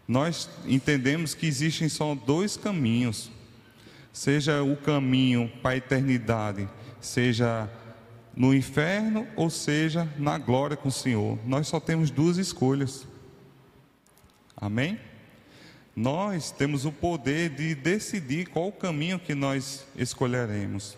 Nós 0.07 0.49
entendemos 0.67 1.35
que 1.35 1.47
existem 1.47 1.89
só 1.89 2.15
dois 2.15 2.57
caminhos, 2.57 3.31
seja 4.15 4.63
o 4.63 4.77
caminho 4.77 5.51
para 5.61 5.73
a 5.73 5.77
eternidade, 5.77 6.69
seja 7.01 7.69
no 8.35 8.55
inferno 8.55 9.27
ou 9.35 9.51
seja 9.51 10.09
na 10.17 10.39
glória 10.39 10.77
com 10.77 10.89
o 10.89 10.93
Senhor. 10.93 11.37
Nós 11.45 11.67
só 11.67 11.81
temos 11.81 12.13
duas 12.13 12.39
escolhas. 12.39 13.09
Amém? 14.57 15.01
Nós 15.97 16.53
temos 16.53 16.85
o 16.85 16.93
poder 16.93 17.51
de 17.51 17.75
decidir 17.75 18.47
qual 18.47 18.69
o 18.69 18.73
caminho 18.73 19.19
que 19.19 19.35
nós 19.35 19.85
escolheremos. 19.97 20.97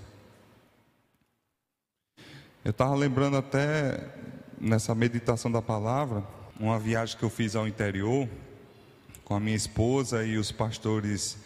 Eu 2.62 2.70
estava 2.70 2.94
lembrando 2.94 3.38
até 3.38 4.11
nessa 4.61 4.94
meditação 4.94 5.50
da 5.50 5.62
palavra, 5.62 6.23
uma 6.61 6.78
viagem 6.78 7.16
que 7.16 7.23
eu 7.23 7.30
fiz 7.30 7.56
ao 7.56 7.66
interior 7.66 8.28
com 9.25 9.35
a 9.35 9.40
minha 9.40 9.56
esposa 9.56 10.23
e 10.23 10.37
os 10.37 10.52
pastores 10.52 11.38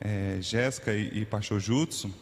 é, 0.00 0.38
Jéssica 0.40 0.92
e, 0.92 1.20
e 1.20 1.24
pastor 1.26 1.60
Jutsu, 1.60 2.12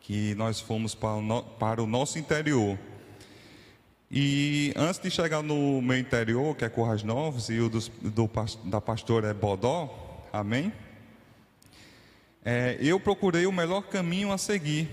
que 0.00 0.34
nós 0.34 0.60
fomos 0.60 0.94
para 0.94 1.16
o, 1.16 1.22
no, 1.22 1.42
para 1.42 1.82
o 1.82 1.86
nosso 1.86 2.18
interior. 2.18 2.78
E 4.10 4.72
antes 4.76 5.00
de 5.00 5.08
chegar 5.10 5.42
no 5.42 5.80
meu 5.80 5.96
interior, 5.96 6.56
que 6.56 6.64
é 6.64 6.68
Corras 6.68 7.02
Novos, 7.04 7.48
e 7.48 7.60
o 7.60 7.68
do, 7.68 8.30
da 8.64 8.80
pastora 8.80 9.28
é 9.28 9.34
Bodó, 9.34 10.26
amém? 10.32 10.72
É, 12.44 12.76
eu 12.80 12.98
procurei 12.98 13.46
o 13.46 13.52
melhor 13.52 13.82
caminho 13.82 14.32
a 14.32 14.38
seguir. 14.38 14.88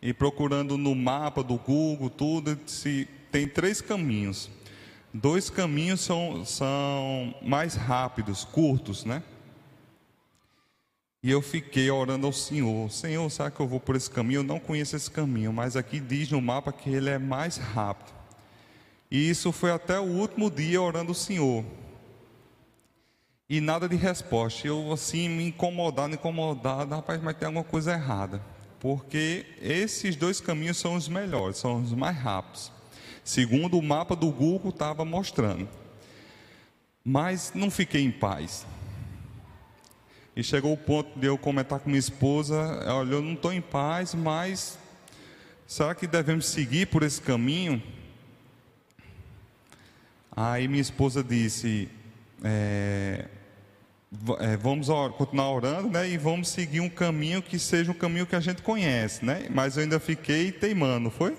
E 0.00 0.12
procurando 0.12 0.76
no 0.76 0.94
mapa 0.94 1.42
do 1.42 1.56
Google, 1.56 2.10
tudo, 2.10 2.58
se 2.66 3.08
tem 3.30 3.48
três 3.48 3.80
caminhos. 3.80 4.50
Dois 5.12 5.50
caminhos 5.50 6.00
são, 6.00 6.44
são 6.44 7.34
mais 7.42 7.74
rápidos, 7.74 8.44
curtos, 8.44 9.04
né? 9.04 9.22
E 11.22 11.30
eu 11.30 11.40
fiquei 11.40 11.88
orando 11.90 12.26
ao 12.26 12.32
Senhor: 12.32 12.90
Senhor, 12.90 13.30
será 13.30 13.50
que 13.50 13.60
eu 13.60 13.68
vou 13.68 13.78
por 13.78 13.94
esse 13.94 14.10
caminho? 14.10 14.40
Eu 14.40 14.44
não 14.44 14.58
conheço 14.58 14.96
esse 14.96 15.10
caminho, 15.10 15.52
mas 15.52 15.76
aqui 15.76 16.00
diz 16.00 16.30
no 16.30 16.40
mapa 16.40 16.72
que 16.72 16.90
ele 16.90 17.08
é 17.08 17.18
mais 17.18 17.56
rápido. 17.56 18.12
E 19.08 19.30
isso 19.30 19.52
foi 19.52 19.70
até 19.70 20.00
o 20.00 20.04
último 20.04 20.50
dia 20.50 20.82
orando 20.82 21.10
ao 21.10 21.14
Senhor. 21.14 21.64
E 23.48 23.60
nada 23.60 23.88
de 23.88 23.94
resposta. 23.94 24.66
Eu 24.66 24.90
assim 24.92 25.28
me 25.28 25.44
incomodado, 25.44 26.14
incomodado, 26.14 26.94
rapaz, 26.94 27.22
mas 27.22 27.36
tem 27.36 27.46
alguma 27.46 27.64
coisa 27.64 27.92
errada. 27.92 28.42
Porque 28.80 29.46
esses 29.60 30.16
dois 30.16 30.40
caminhos 30.40 30.78
são 30.78 30.96
os 30.96 31.06
melhores, 31.06 31.58
são 31.58 31.82
os 31.82 31.92
mais 31.92 32.16
rápidos. 32.16 32.72
Segundo 33.22 33.78
o 33.78 33.82
mapa 33.82 34.16
do 34.16 34.30
Google 34.32 34.70
estava 34.70 35.04
mostrando. 35.04 35.68
Mas 37.04 37.52
não 37.54 37.70
fiquei 37.70 38.02
em 38.02 38.10
paz 38.10 38.66
E 40.34 40.42
chegou 40.42 40.72
o 40.72 40.76
ponto 40.76 41.18
de 41.18 41.26
eu 41.26 41.36
comentar 41.36 41.78
com 41.78 41.90
minha 41.90 41.98
esposa: 41.98 42.56
olha, 42.86 43.14
eu 43.14 43.22
não 43.22 43.34
estou 43.34 43.52
em 43.52 43.60
paz, 43.60 44.14
mas 44.14 44.78
será 45.66 45.94
que 45.94 46.06
devemos 46.06 46.46
seguir 46.46 46.86
por 46.86 47.02
esse 47.02 47.20
caminho? 47.20 47.82
Aí 50.34 50.66
minha 50.66 50.80
esposa 50.80 51.22
disse: 51.22 51.90
é, 52.42 53.28
é, 54.40 54.56
vamos 54.56 54.88
continuar 55.18 55.50
orando, 55.50 55.90
né? 55.90 56.08
E 56.08 56.16
vamos 56.16 56.48
seguir 56.48 56.80
um 56.80 56.88
caminho 56.88 57.42
que 57.42 57.58
seja 57.58 57.90
um 57.90 57.94
caminho 57.94 58.26
que 58.26 58.34
a 58.34 58.40
gente 58.40 58.62
conhece, 58.62 59.24
né? 59.24 59.48
Mas 59.50 59.76
eu 59.76 59.82
ainda 59.82 60.00
fiquei 60.00 60.50
teimando, 60.50 61.10
foi? 61.10 61.36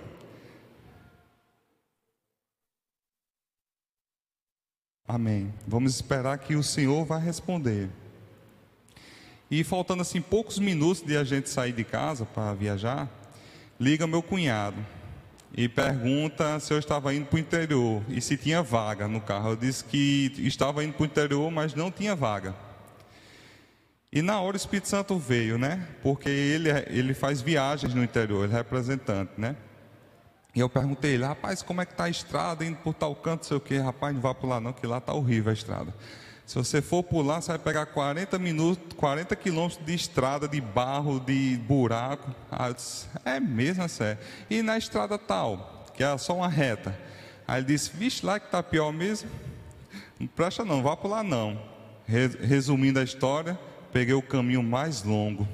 Amém. 5.07 5.53
Vamos 5.67 5.95
esperar 5.95 6.37
que 6.37 6.55
o 6.55 6.63
Senhor 6.63 7.05
vai 7.05 7.19
responder. 7.19 7.89
E 9.53 9.63
faltando 9.63 10.01
assim 10.01 10.19
poucos 10.19 10.57
minutos 10.57 11.03
de 11.03 11.15
a 11.15 11.23
gente 11.23 11.47
sair 11.47 11.73
de 11.73 11.83
casa 11.83 12.25
para 12.25 12.55
viajar, 12.55 13.07
liga 13.79 14.07
meu 14.07 14.23
cunhado 14.23 14.83
e 15.55 15.69
pergunta 15.69 16.59
se 16.59 16.73
eu 16.73 16.79
estava 16.79 17.13
indo 17.13 17.27
para 17.27 17.35
o 17.35 17.39
interior 17.39 18.01
e 18.09 18.19
se 18.19 18.35
tinha 18.35 18.63
vaga 18.63 19.07
no 19.07 19.21
carro. 19.21 19.51
Eu 19.51 19.55
disse 19.55 19.83
que 19.83 20.33
estava 20.39 20.83
indo 20.83 20.93
para 20.93 21.03
o 21.03 21.05
interior, 21.05 21.51
mas 21.51 21.75
não 21.75 21.91
tinha 21.91 22.15
vaga. 22.15 22.55
E 24.11 24.23
na 24.23 24.41
hora 24.41 24.55
o 24.55 24.57
Espírito 24.57 24.87
Santo 24.87 25.19
veio, 25.19 25.59
né? 25.59 25.87
Porque 26.01 26.29
ele, 26.29 26.69
ele 26.87 27.13
faz 27.13 27.39
viagens 27.39 27.93
no 27.93 28.03
interior, 28.03 28.45
ele 28.45 28.53
é 28.53 28.57
representante, 28.57 29.33
né? 29.37 29.55
E 30.55 30.61
eu 30.61 30.67
perguntei 30.67 31.13
ele, 31.13 31.25
rapaz, 31.25 31.61
como 31.61 31.79
é 31.79 31.85
que 31.85 31.91
está 31.91 32.05
a 32.05 32.09
estrada, 32.09 32.65
indo 32.65 32.77
por 32.77 32.95
tal 32.95 33.15
canto, 33.15 33.45
sei 33.45 33.57
o 33.57 33.59
quê. 33.59 33.77
Rapaz, 33.77 34.15
não 34.15 34.21
vá 34.21 34.33
por 34.33 34.47
lá 34.47 34.59
não, 34.59 34.73
que 34.73 34.87
lá 34.87 34.97
está 34.97 35.13
horrível 35.13 35.51
a 35.51 35.53
estrada. 35.53 35.93
Se 36.45 36.55
você 36.55 36.81
for 36.81 37.03
pular, 37.03 37.41
você 37.41 37.49
vai 37.49 37.59
pegar 37.59 37.85
40 37.85 38.37
minutos, 38.37 38.97
40 38.97 39.35
quilômetros 39.35 39.83
de 39.85 39.93
estrada, 39.93 40.47
de 40.47 40.59
barro, 40.59 41.19
de 41.19 41.57
buraco. 41.57 42.33
Ah, 42.51 42.71
disse, 42.71 43.07
é 43.23 43.39
mesmo, 43.39 43.83
é 43.83 44.17
E 44.49 44.61
na 44.61 44.77
estrada 44.77 45.17
tal, 45.17 45.85
que 45.95 46.03
é 46.03 46.17
só 46.17 46.35
uma 46.35 46.49
reta. 46.49 46.97
Aí 47.47 47.59
ele 47.59 47.67
disse, 47.67 47.91
vixe, 47.93 48.25
lá 48.25 48.39
que 48.39 48.47
está 48.47 48.61
pior 48.61 48.91
mesmo. 48.91 49.29
Não 50.19 50.27
presta 50.27 50.65
não, 50.65 50.83
vá 50.83 50.97
lá 51.03 51.23
não. 51.23 51.59
Resumindo 52.05 52.99
a 52.99 53.03
história, 53.03 53.57
peguei 53.91 54.13
o 54.13 54.21
caminho 54.21 54.61
mais 54.61 55.03
longo, 55.03 55.47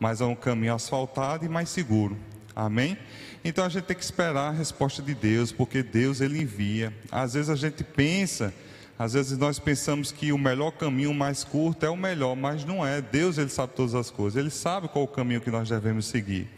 mas 0.00 0.20
é 0.20 0.24
um 0.24 0.34
caminho 0.34 0.74
asfaltado 0.74 1.44
e 1.44 1.48
mais 1.48 1.68
seguro. 1.68 2.16
Amém? 2.54 2.96
Então 3.44 3.64
a 3.64 3.68
gente 3.68 3.84
tem 3.84 3.96
que 3.96 4.02
esperar 4.02 4.48
a 4.48 4.50
resposta 4.50 5.02
de 5.02 5.14
Deus, 5.14 5.52
porque 5.52 5.82
Deus 5.82 6.22
ele 6.22 6.40
envia. 6.40 6.92
Às 7.12 7.34
vezes 7.34 7.50
a 7.50 7.54
gente 7.54 7.84
pensa 7.84 8.52
às 8.98 9.12
vezes 9.12 9.36
nós 9.36 9.58
pensamos 9.58 10.10
que 10.10 10.32
o 10.32 10.38
melhor 10.38 10.70
caminho 10.70 11.12
mais 11.12 11.44
curto 11.44 11.84
é 11.84 11.90
o 11.90 11.96
melhor, 11.96 12.34
mas 12.34 12.64
não 12.64 12.86
é. 12.86 13.02
Deus 13.02 13.36
ele 13.36 13.50
sabe 13.50 13.74
todas 13.74 13.94
as 13.94 14.10
coisas. 14.10 14.38
Ele 14.38 14.50
sabe 14.50 14.88
qual 14.88 15.04
o 15.04 15.08
caminho 15.08 15.40
que 15.40 15.50
nós 15.50 15.68
devemos 15.68 16.06
seguir. 16.06 16.48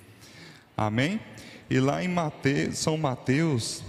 Amém? 0.77 1.21
E 1.69 1.81
lá 1.81 2.03
em 2.03 2.07
Mateus, 2.07 2.79
São 2.79 2.97
Mateus, 2.97 3.83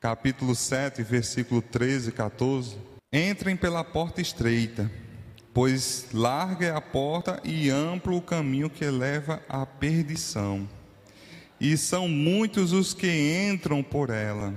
capítulo 0.00 0.54
7, 0.54 1.02
versículo 1.02 1.60
13 1.60 2.10
e 2.10 2.12
14, 2.12 2.76
entrem 3.12 3.56
pela 3.56 3.82
porta 3.82 4.20
estreita, 4.20 4.88
pois 5.52 6.06
larga 6.12 6.66
é 6.66 6.70
a 6.70 6.80
porta 6.80 7.40
e 7.42 7.68
amplo 7.68 8.16
o 8.16 8.22
caminho 8.22 8.70
que 8.70 8.84
leva 8.84 9.42
à 9.48 9.66
perdição. 9.66 10.68
E 11.60 11.76
são 11.76 12.06
muitos 12.06 12.72
os 12.72 12.94
que 12.94 13.50
entram 13.50 13.82
por 13.82 14.08
ela 14.08 14.54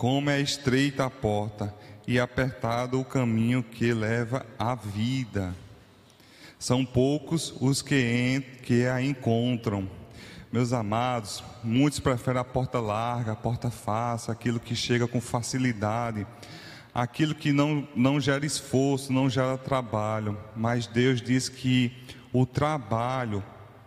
como 0.00 0.30
é 0.30 0.40
estreita 0.40 1.04
a 1.04 1.10
porta 1.10 1.74
e 2.08 2.18
apertado 2.18 2.98
o 2.98 3.04
caminho 3.04 3.62
que 3.62 3.92
leva 3.92 4.46
à 4.58 4.74
vida. 4.74 5.54
São 6.58 6.86
poucos 6.86 7.54
os 7.60 7.82
que, 7.82 8.42
que 8.62 8.86
a 8.86 9.02
encontram. 9.02 9.86
Meus 10.50 10.72
amados, 10.72 11.44
muitos 11.62 12.00
preferem 12.00 12.40
a 12.40 12.44
porta 12.44 12.80
larga, 12.80 13.32
a 13.32 13.36
porta 13.36 13.70
fácil, 13.70 14.32
aquilo 14.32 14.58
que 14.58 14.74
chega 14.74 15.06
com 15.06 15.20
facilidade, 15.20 16.26
aquilo 16.94 17.34
que 17.34 17.52
não, 17.52 17.86
não 17.94 18.18
gera 18.18 18.46
esforço, 18.46 19.12
não 19.12 19.28
gera 19.28 19.58
trabalho. 19.58 20.34
Mas 20.56 20.86
Deus 20.86 21.20
diz 21.20 21.50
que 21.50 21.92
o 22.32 22.46
trabalho 22.46 23.44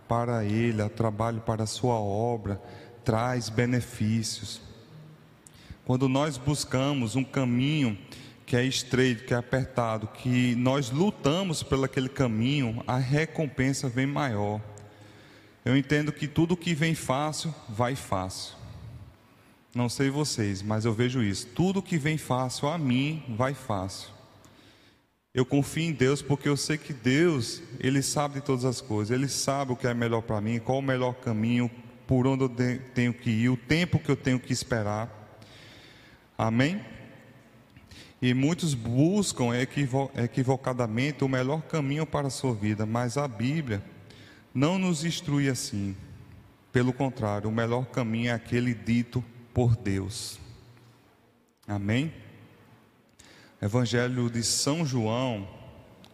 para 0.07 0.45
Ele, 0.45 0.83
o 0.83 0.89
trabalho 0.91 1.41
para 1.41 1.63
a 1.63 1.65
Sua 1.65 1.95
obra, 1.95 2.61
traz 3.03 3.49
benefícios. 3.49 4.72
Quando 5.85 6.07
nós 6.07 6.37
buscamos 6.37 7.15
um 7.15 7.23
caminho 7.23 7.97
que 8.45 8.55
é 8.55 8.63
estreito, 8.63 9.25
que 9.25 9.33
é 9.33 9.37
apertado, 9.37 10.07
que 10.07 10.55
nós 10.55 10.91
lutamos 10.91 11.61
pelo 11.61 11.83
aquele 11.83 12.07
caminho, 12.07 12.81
a 12.87 12.97
recompensa 12.97 13.89
vem 13.89 14.05
maior. 14.05 14.61
Eu 15.65 15.75
entendo 15.75 16.11
que 16.11 16.27
tudo 16.27 16.55
que 16.55 16.73
vem 16.73 16.95
fácil, 16.95 17.53
vai 17.67 17.95
fácil. 17.95 18.55
Não 19.75 19.89
sei 19.89 20.09
vocês, 20.09 20.61
mas 20.61 20.85
eu 20.85 20.93
vejo 20.93 21.21
isso. 21.21 21.47
Tudo 21.47 21.81
que 21.81 21.97
vem 21.97 22.17
fácil 22.17 22.69
a 22.69 22.77
mim, 22.77 23.23
vai 23.29 23.53
fácil. 23.53 24.09
Eu 25.33 25.45
confio 25.45 25.83
em 25.83 25.91
Deus 25.91 26.21
porque 26.21 26.47
eu 26.47 26.55
sei 26.55 26.77
que 26.77 26.93
Deus, 26.93 27.61
Ele 27.79 28.03
sabe 28.03 28.35
de 28.35 28.41
todas 28.41 28.65
as 28.65 28.79
coisas. 28.79 29.13
Ele 29.13 29.27
sabe 29.27 29.73
o 29.73 29.75
que 29.75 29.87
é 29.87 29.93
melhor 29.93 30.21
para 30.21 30.39
mim, 30.39 30.59
qual 30.59 30.77
o 30.77 30.81
melhor 30.81 31.15
caminho, 31.15 31.71
por 32.05 32.27
onde 32.27 32.43
eu 32.43 32.51
tenho 32.93 33.13
que 33.13 33.31
ir, 33.31 33.49
o 33.49 33.57
tempo 33.57 33.99
que 33.99 34.11
eu 34.11 34.15
tenho 34.15 34.39
que 34.39 34.53
esperar. 34.53 35.22
Amém? 36.37 36.83
E 38.21 38.33
muitos 38.33 38.73
buscam 38.73 39.49
equivocadamente 40.15 41.23
o 41.23 41.29
melhor 41.29 41.61
caminho 41.63 42.05
para 42.05 42.27
a 42.27 42.31
sua 42.31 42.53
vida, 42.53 42.85
mas 42.85 43.17
a 43.17 43.27
Bíblia 43.27 43.83
não 44.53 44.79
nos 44.79 45.03
instrui 45.03 45.49
assim. 45.49 45.95
Pelo 46.71 46.93
contrário, 46.93 47.49
o 47.49 47.53
melhor 47.53 47.85
caminho 47.87 48.29
é 48.29 48.33
aquele 48.33 48.73
dito 48.73 49.23
por 49.53 49.75
Deus. 49.75 50.39
Amém? 51.67 52.13
Evangelho 53.61 54.29
de 54.29 54.43
São 54.43 54.85
João, 54.85 55.47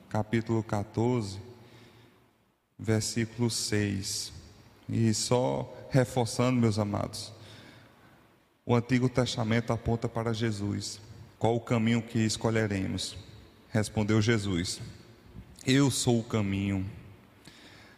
capítulo 0.10 0.62
14, 0.62 1.40
versículo 2.78 3.50
6. 3.50 4.34
E 4.90 5.14
só 5.14 5.72
reforçando, 5.92 6.60
meus 6.60 6.78
amados, 6.78 7.32
o 8.70 8.76
Antigo 8.76 9.10
Testamento 9.10 9.74
aponta 9.74 10.08
para 10.08 10.32
Jesus. 10.32 11.02
Qual 11.40 11.56
o 11.56 11.60
caminho 11.60 12.04
que 12.04 12.20
escolheremos? 12.20 13.18
Respondeu 13.70 14.22
Jesus: 14.22 14.80
Eu 15.66 15.90
sou 15.90 16.20
o 16.20 16.24
caminho, 16.24 16.86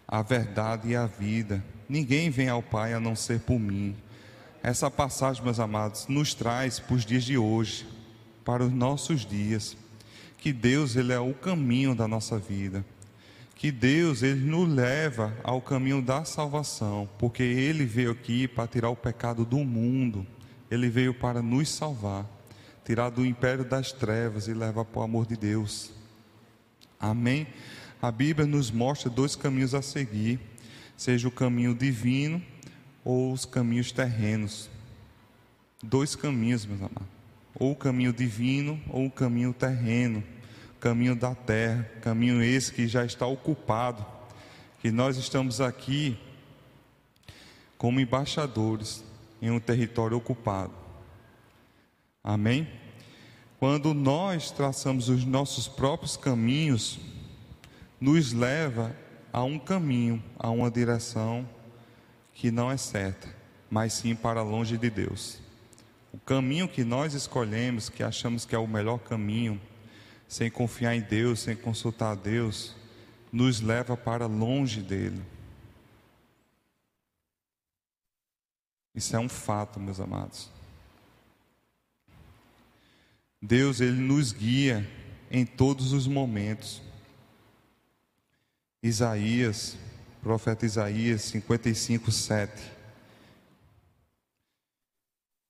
a 0.08 0.22
verdade 0.22 0.88
e 0.88 0.96
a 0.96 1.06
vida. 1.06 1.62
Ninguém 1.90 2.30
vem 2.30 2.48
ao 2.48 2.64
Pai 2.64 2.94
a 2.94 3.02
não 3.02 3.18
ser 3.18 3.42
por 3.42 3.60
mim. 3.60 3.98
Essa 4.64 4.90
passagem, 4.90 5.44
meus 5.44 5.60
amados, 5.60 6.08
nos 6.08 6.34
traz 6.34 6.80
para 6.80 6.96
os 6.96 7.06
dias 7.06 7.26
de 7.26 7.38
hoje, 7.38 7.86
para 8.46 8.64
os 8.64 8.72
nossos 8.72 9.26
dias, 9.26 9.76
que 10.38 10.54
Deus 10.54 10.96
ele 10.96 11.12
é 11.12 11.20
o 11.20 11.34
caminho 11.34 11.94
da 11.94 12.08
nossa 12.08 12.40
vida, 12.40 12.86
que 13.56 13.74
Deus 13.74 14.24
ele 14.24 14.50
nos 14.50 14.70
leva 14.70 15.36
ao 15.44 15.60
caminho 15.60 16.02
da 16.02 16.24
salvação, 16.24 17.10
porque 17.20 17.44
Ele 17.44 17.84
veio 17.84 18.12
aqui 18.12 18.48
para 18.48 18.70
tirar 18.70 18.90
o 18.90 18.96
pecado 18.96 19.44
do 19.44 19.58
mundo. 19.58 20.26
Ele 20.72 20.90
veio 20.90 21.14
para 21.14 21.42
nos 21.42 21.68
salvar, 21.68 22.26
tirar 22.86 23.10
do 23.10 23.26
império 23.26 23.66
das 23.66 23.92
trevas 23.92 24.48
e 24.48 24.54
levar 24.54 24.86
para 24.86 25.02
o 25.02 25.04
amor 25.04 25.26
de 25.28 25.36
Deus. 25.36 25.92
Amém? 26.98 27.46
A 28.02 28.10
Bíblia 28.10 28.48
nos 28.48 28.72
mostra 28.72 29.10
dois 29.10 29.36
caminhos 29.36 29.76
a 29.76 29.82
seguir, 29.82 30.40
seja 30.96 31.28
o 31.28 31.32
caminho 31.32 31.76
divino 31.76 32.42
ou 33.04 33.34
os 33.34 33.44
caminhos 33.44 33.92
terrenos. 33.92 34.70
Dois 35.84 36.16
caminhos, 36.16 36.66
meus 36.66 36.80
amados. 36.80 37.10
Ou 37.54 37.74
o 37.74 37.76
caminho 37.76 38.14
divino 38.14 38.80
ou 38.90 39.08
o 39.08 39.12
caminho 39.12 39.54
terreno, 39.54 40.24
caminho 40.80 41.16
da 41.16 41.36
terra, 41.36 41.84
caminho 42.02 42.42
esse 42.42 42.72
que 42.72 42.88
já 42.88 43.04
está 43.04 43.26
ocupado, 43.26 44.06
que 44.80 44.90
nós 44.90 45.18
estamos 45.18 45.60
aqui 45.60 46.18
como 47.78 48.00
embaixadores 48.00 49.04
em 49.42 49.50
um 49.50 49.60
território 49.60 50.18
ocupado. 50.18 50.74
Amém? 52.24 52.68
Quando 53.60 53.94
nós 53.94 54.52
traçamos 54.52 55.10
os 55.10 55.26
nossos 55.26 55.68
próprios 55.68 56.16
caminhos, 56.16 57.00
nos 58.00 58.34
leva 58.34 58.96
a 59.32 59.44
um 59.44 59.60
caminho, 59.60 60.22
a 60.38 60.50
uma 60.50 60.70
direção 60.70 61.48
que 62.34 62.52
não 62.52 62.72
é 62.72 62.78
certa, 62.78 63.28
mas 63.70 63.94
sim 63.94 64.16
para 64.16 64.42
longe 64.42 64.78
de 64.78 64.90
Deus. 64.90 65.40
O 66.12 66.18
caminho 66.18 66.68
que 66.68 66.84
nós 66.84 67.14
escolhemos, 67.14 67.88
que 67.88 68.04
achamos 68.04 68.46
que 68.46 68.56
é 68.56 68.58
o 68.60 68.68
melhor 68.68 69.00
caminho, 69.00 69.62
sem 70.28 70.50
confiar 70.50 70.96
em 70.96 71.02
Deus, 71.02 71.40
sem 71.40 71.56
consultar 71.56 72.12
a 72.12 72.16
Deus, 72.16 72.76
nos 73.32 73.62
leva 73.62 73.96
para 73.96 74.26
longe 74.26 74.82
dele. 74.82 75.22
Isso 78.94 79.16
é 79.16 79.20
um 79.20 79.30
fato, 79.30 79.80
meus 79.80 80.00
amados. 80.00 80.50
Deus, 83.42 83.82
Ele 83.82 84.00
nos 84.00 84.32
guia 84.32 84.88
em 85.32 85.46
todos 85.46 85.94
os 85.94 86.06
momentos. 86.06 86.82
Isaías, 88.84 89.78
profeta 90.22 90.66
Isaías 90.66 91.22
55, 91.24 92.12
7. 92.12 92.72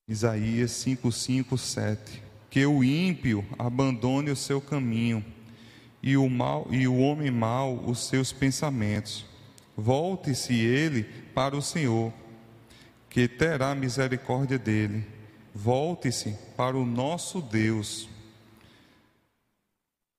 Isaías 0.07 0.71
55, 0.71 1.57
7. 1.57 2.23
Que 2.49 2.65
o 2.65 2.83
ímpio 2.83 3.45
abandone 3.57 4.29
o 4.29 4.35
seu 4.35 4.61
caminho 4.61 5.25
e 6.03 6.17
o 6.17 6.29
mal 6.29 6.67
e 6.69 6.87
o 6.87 6.97
homem 6.97 7.31
mau 7.31 7.75
os 7.85 8.07
seus 8.07 8.31
pensamentos. 8.31 9.25
Volte-se 9.75 10.53
ele 10.53 11.03
para 11.33 11.55
o 11.55 11.61
Senhor, 11.61 12.13
que 13.11 13.27
terá 13.27 13.75
misericórdia 13.75 14.57
dele. 14.57 15.05
Volte-se 15.53 16.33
para 16.55 16.77
o 16.77 16.85
nosso 16.85 17.41
Deus, 17.41 18.09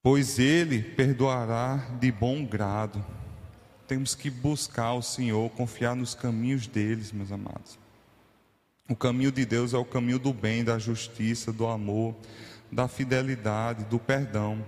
pois 0.02 0.38
ele 0.38 0.82
perdoará 0.82 1.76
de 1.98 2.12
bom 2.12 2.44
grado. 2.44 3.04
Temos 3.88 4.14
que 4.14 4.28
buscar 4.28 4.92
o 4.92 5.02
Senhor, 5.02 5.50
confiar 5.50 5.96
nos 5.96 6.14
caminhos 6.14 6.66
deles, 6.66 7.10
meus 7.12 7.32
amados. 7.32 7.78
O 8.88 8.94
caminho 8.94 9.32
de 9.32 9.46
Deus 9.46 9.72
é 9.72 9.78
o 9.78 9.86
caminho 9.86 10.18
do 10.18 10.32
bem, 10.32 10.62
da 10.62 10.78
justiça, 10.78 11.50
do 11.50 11.66
amor, 11.66 12.14
da 12.70 12.88
fidelidade, 12.88 13.84
do 13.84 13.98
perdão. 13.98 14.62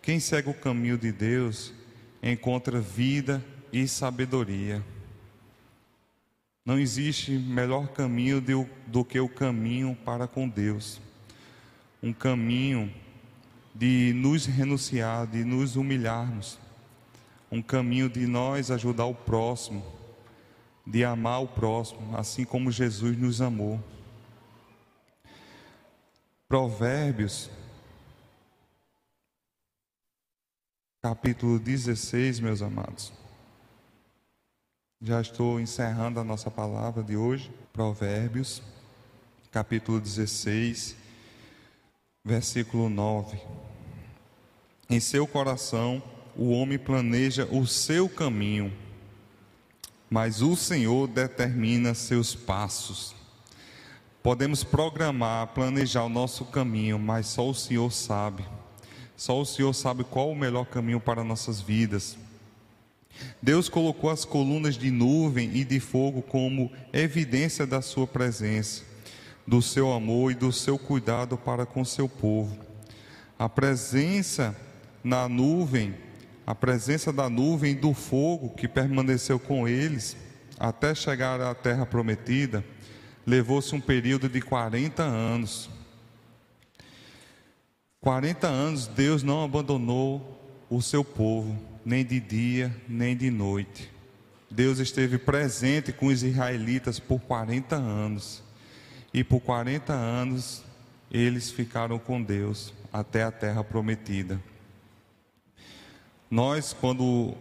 Quem 0.00 0.20
segue 0.20 0.48
o 0.48 0.54
caminho 0.54 0.96
de 0.96 1.10
Deus 1.10 1.72
encontra 2.22 2.80
vida 2.80 3.44
e 3.72 3.88
sabedoria. 3.88 4.80
Não 6.68 6.78
existe 6.78 7.30
melhor 7.30 7.88
caminho 7.88 8.42
do 8.86 9.02
que 9.02 9.18
o 9.18 9.26
caminho 9.26 9.96
para 10.04 10.28
com 10.28 10.46
Deus. 10.46 11.00
Um 12.02 12.12
caminho 12.12 12.92
de 13.74 14.12
nos 14.14 14.44
renunciar, 14.44 15.26
de 15.26 15.44
nos 15.44 15.76
humilharmos. 15.76 16.58
Um 17.50 17.62
caminho 17.62 18.06
de 18.06 18.26
nós 18.26 18.70
ajudar 18.70 19.06
o 19.06 19.14
próximo, 19.14 19.82
de 20.86 21.02
amar 21.06 21.42
o 21.42 21.48
próximo, 21.48 22.14
assim 22.14 22.44
como 22.44 22.70
Jesus 22.70 23.16
nos 23.16 23.40
amou. 23.40 23.82
Provérbios, 26.46 27.48
capítulo 31.00 31.58
16, 31.58 32.40
meus 32.40 32.60
amados. 32.60 33.10
Já 35.00 35.20
estou 35.20 35.60
encerrando 35.60 36.18
a 36.18 36.24
nossa 36.24 36.50
palavra 36.50 37.04
de 37.04 37.16
hoje. 37.16 37.52
Provérbios, 37.72 38.60
capítulo 39.52 40.00
16, 40.00 40.96
versículo 42.24 42.88
9. 42.88 43.38
Em 44.90 44.98
seu 44.98 45.24
coração 45.24 46.02
o 46.34 46.50
homem 46.50 46.80
planeja 46.80 47.46
o 47.46 47.64
seu 47.64 48.08
caminho, 48.08 48.72
mas 50.10 50.42
o 50.42 50.56
Senhor 50.56 51.06
determina 51.06 51.94
seus 51.94 52.34
passos. 52.34 53.14
Podemos 54.20 54.64
programar, 54.64 55.46
planejar 55.54 56.02
o 56.02 56.08
nosso 56.08 56.44
caminho, 56.46 56.98
mas 56.98 57.26
só 57.28 57.48
o 57.48 57.54
Senhor 57.54 57.92
sabe. 57.92 58.44
Só 59.16 59.40
o 59.40 59.46
Senhor 59.46 59.72
sabe 59.74 60.02
qual 60.02 60.28
o 60.28 60.36
melhor 60.36 60.66
caminho 60.66 60.98
para 60.98 61.22
nossas 61.22 61.60
vidas. 61.60 62.18
Deus 63.40 63.68
colocou 63.68 64.10
as 64.10 64.24
colunas 64.24 64.76
de 64.76 64.90
nuvem 64.90 65.50
e 65.54 65.64
de 65.64 65.80
fogo 65.80 66.22
como 66.22 66.70
evidência 66.92 67.66
da 67.66 67.80
sua 67.80 68.06
presença, 68.06 68.82
do 69.46 69.62
seu 69.62 69.92
amor 69.92 70.32
e 70.32 70.34
do 70.34 70.52
seu 70.52 70.78
cuidado 70.78 71.36
para 71.36 71.64
com 71.64 71.84
seu 71.84 72.08
povo. 72.08 72.56
A 73.38 73.48
presença 73.48 74.56
na 75.02 75.28
nuvem, 75.28 75.94
a 76.46 76.54
presença 76.54 77.12
da 77.12 77.28
nuvem 77.30 77.72
e 77.72 77.76
do 77.76 77.94
fogo 77.94 78.50
que 78.50 78.66
permaneceu 78.66 79.38
com 79.38 79.68
eles 79.68 80.16
até 80.58 80.94
chegar 80.94 81.40
à 81.40 81.54
terra 81.54 81.86
prometida, 81.86 82.64
levou-se 83.26 83.74
um 83.74 83.80
período 83.80 84.28
de 84.28 84.40
40 84.40 85.02
anos. 85.02 85.70
40 88.00 88.46
anos 88.46 88.86
Deus 88.86 89.22
não 89.22 89.44
abandonou 89.44 90.38
o 90.70 90.80
seu 90.82 91.04
povo, 91.04 91.56
nem 91.88 92.04
de 92.04 92.20
dia, 92.20 92.70
nem 92.86 93.16
de 93.16 93.30
noite. 93.30 93.90
Deus 94.50 94.78
esteve 94.78 95.16
presente 95.16 95.90
com 95.90 96.08
os 96.08 96.22
israelitas 96.22 97.00
por 97.00 97.18
40 97.18 97.76
anos. 97.76 98.42
E 99.12 99.24
por 99.24 99.40
40 99.40 99.90
anos 99.94 100.62
eles 101.10 101.50
ficaram 101.50 101.98
com 101.98 102.22
Deus 102.22 102.74
até 102.92 103.22
a 103.24 103.30
terra 103.30 103.64
prometida. 103.64 104.38
Nós, 106.30 106.76
quando 106.78 107.34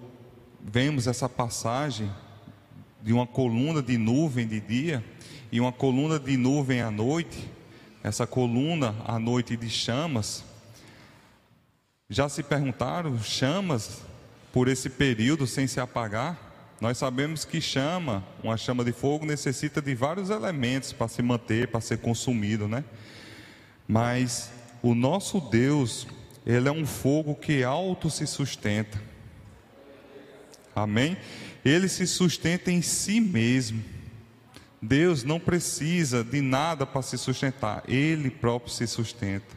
vemos 0.64 1.08
essa 1.08 1.28
passagem 1.28 2.10
de 3.04 3.12
uma 3.12 3.28
coluna 3.28 3.84
de 3.84 3.98
nuvem 3.98 4.48
de 4.48 4.62
dia 4.62 5.04
e 5.52 5.60
uma 5.60 5.74
coluna 5.74 6.18
de 6.18 6.38
nuvem 6.38 6.80
à 6.80 6.90
noite, 6.90 7.52
essa 8.02 8.26
coluna 8.26 8.96
à 9.06 9.20
noite 9.20 9.58
de 9.58 9.70
chamas, 9.70 10.46
já 12.10 12.30
se 12.30 12.42
perguntaram, 12.42 13.22
chamas 13.22 14.08
por 14.52 14.68
esse 14.68 14.90
período 14.90 15.46
sem 15.48 15.68
se 15.68 15.80
apagar? 15.80 16.48
Nós 16.80 16.98
sabemos 16.98 17.44
que 17.44 17.60
chama, 17.60 18.24
uma 18.44 18.56
chama 18.56 18.84
de 18.84 18.92
fogo 18.92 19.26
necessita 19.26 19.82
de 19.82 19.96
vários 19.96 20.30
elementos 20.30 20.94
para 20.94 21.08
se 21.08 21.22
manter, 21.24 21.70
para 21.70 21.82
ser 21.82 21.98
consumido, 21.98 22.68
né? 22.68 22.84
Mas 23.88 24.52
o 24.84 24.94
nosso 24.94 25.40
Deus, 25.40 26.06
ele 26.46 26.68
é 26.68 26.72
um 26.72 26.86
fogo 26.86 27.34
que 27.34 27.64
alto 27.64 28.10
se 28.10 28.28
sustenta. 28.28 29.02
Amém? 30.76 31.18
Ele 31.66 31.90
se 31.90 32.06
sustenta 32.06 32.72
em 32.72 32.84
si 32.84 33.20
mesmo. 33.20 33.84
Deus 34.80 35.24
não 35.24 35.40
precisa 35.40 36.24
de 36.24 36.40
nada 36.40 36.86
para 36.86 37.02
se 37.02 37.18
sustentar, 37.18 37.84
ele 37.88 38.30
próprio 38.30 38.72
se 38.72 38.86
sustenta. 38.86 39.57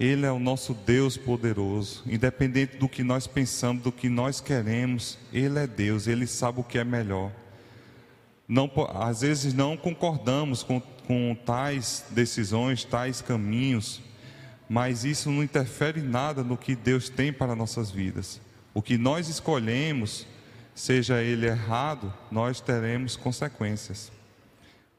Ele 0.00 0.24
é 0.24 0.32
o 0.32 0.38
nosso 0.38 0.72
Deus 0.72 1.18
poderoso, 1.18 2.02
independente 2.06 2.78
do 2.78 2.88
que 2.88 3.04
nós 3.04 3.26
pensamos, 3.26 3.82
do 3.82 3.92
que 3.92 4.08
nós 4.08 4.40
queremos, 4.40 5.18
Ele 5.30 5.58
é 5.58 5.66
Deus, 5.66 6.06
Ele 6.06 6.26
sabe 6.26 6.58
o 6.60 6.64
que 6.64 6.78
é 6.78 6.84
melhor. 6.84 7.30
Não, 8.48 8.70
às 8.94 9.20
vezes 9.20 9.52
não 9.52 9.76
concordamos 9.76 10.62
com, 10.62 10.80
com 11.06 11.36
tais 11.44 12.02
decisões, 12.10 12.82
tais 12.82 13.20
caminhos, 13.20 14.00
mas 14.66 15.04
isso 15.04 15.30
não 15.30 15.42
interfere 15.42 16.00
nada 16.00 16.42
no 16.42 16.56
que 16.56 16.74
Deus 16.74 17.10
tem 17.10 17.30
para 17.30 17.54
nossas 17.54 17.90
vidas. 17.90 18.40
O 18.72 18.80
que 18.80 18.96
nós 18.96 19.28
escolhemos, 19.28 20.26
seja 20.74 21.22
ele 21.22 21.46
errado, 21.46 22.10
nós 22.30 22.58
teremos 22.58 23.16
consequências. 23.16 24.10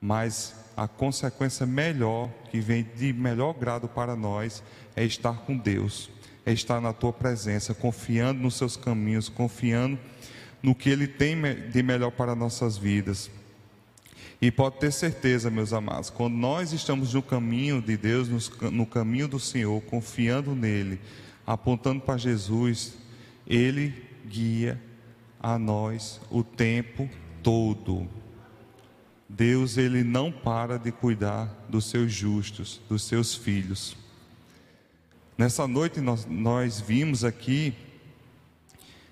Mas 0.02 0.56
a 0.76 0.88
consequência 0.88 1.64
melhor, 1.64 2.28
que 2.50 2.60
vem 2.60 2.84
de 2.96 3.14
melhor 3.14 3.54
grado 3.54 3.88
para 3.88 4.16
nós, 4.16 4.64
é 4.96 5.06
estar 5.06 5.34
com 5.42 5.56
Deus, 5.56 6.10
é 6.44 6.52
estar 6.52 6.82
na 6.82 6.92
tua 6.92 7.14
presença, 7.14 7.76
confiando 7.76 8.42
nos 8.42 8.56
seus 8.56 8.76
caminhos, 8.76 9.30
confiando 9.30 10.00
no 10.64 10.74
que 10.74 10.90
Ele 10.90 11.08
tem 11.08 11.38
de 11.72 11.84
melhor 11.84 12.12
para 12.12 12.36
nossas 12.36 12.78
vidas. 12.78 13.30
E 14.42 14.50
pode 14.50 14.80
ter 14.80 14.92
certeza, 14.92 15.52
meus 15.52 15.72
amados, 15.72 16.10
quando 16.10 16.34
nós 16.34 16.74
estamos 16.74 17.14
no 17.14 17.22
caminho 17.22 17.80
de 17.80 17.96
Deus, 17.96 18.28
no 18.72 18.88
caminho 18.88 19.28
do 19.28 19.40
Senhor, 19.40 19.80
confiando 19.84 20.56
nele, 20.56 21.00
apontando 21.46 22.02
para 22.02 22.18
Jesus, 22.18 22.96
Ele 23.46 23.94
guia 24.26 24.82
a 25.40 25.60
nós 25.60 26.20
o 26.32 26.44
tempo 26.44 27.08
todo. 27.44 28.08
Deus, 29.34 29.78
Ele 29.78 30.04
não 30.04 30.32
para 30.32 30.78
de 30.78 30.92
cuidar 30.92 31.46
dos 31.70 31.86
seus 31.86 32.12
justos, 32.12 32.82
dos 32.90 33.04
seus 33.04 33.34
filhos. 33.34 33.96
Nessa 35.38 35.66
noite 35.66 36.02
nós, 36.02 36.26
nós 36.26 36.82
vimos 36.82 37.24
aqui 37.24 37.74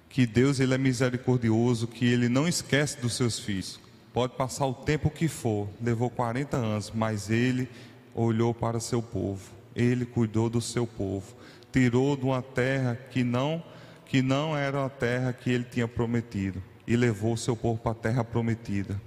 que 0.09 0.25
Deus 0.25 0.59
ele 0.59 0.73
é 0.73 0.77
misericordioso, 0.77 1.87
que 1.87 2.05
ele 2.05 2.27
não 2.27 2.47
esquece 2.47 2.99
dos 2.99 3.13
seus 3.13 3.39
filhos. 3.39 3.79
Pode 4.13 4.35
passar 4.35 4.65
o 4.65 4.73
tempo 4.73 5.09
que 5.09 5.27
for, 5.27 5.69
levou 5.81 6.09
40 6.09 6.57
anos, 6.57 6.91
mas 6.93 7.29
ele 7.29 7.69
olhou 8.13 8.53
para 8.53 8.79
seu 8.79 9.01
povo. 9.01 9.49
Ele 9.75 10.05
cuidou 10.05 10.49
do 10.49 10.59
seu 10.59 10.85
povo, 10.85 11.33
tirou 11.71 12.17
de 12.17 12.25
uma 12.25 12.41
terra 12.41 12.95
que 12.95 13.23
não 13.23 13.63
que 14.05 14.23
não 14.23 14.57
era 14.57 14.85
a 14.85 14.89
terra 14.89 15.31
que 15.31 15.51
ele 15.51 15.63
tinha 15.63 15.87
prometido 15.87 16.61
e 16.87 16.95
levou 16.95 17.37
seu 17.37 17.55
povo 17.55 17.79
para 17.79 17.91
a 17.91 17.95
terra 17.95 18.23
prometida. 18.23 18.99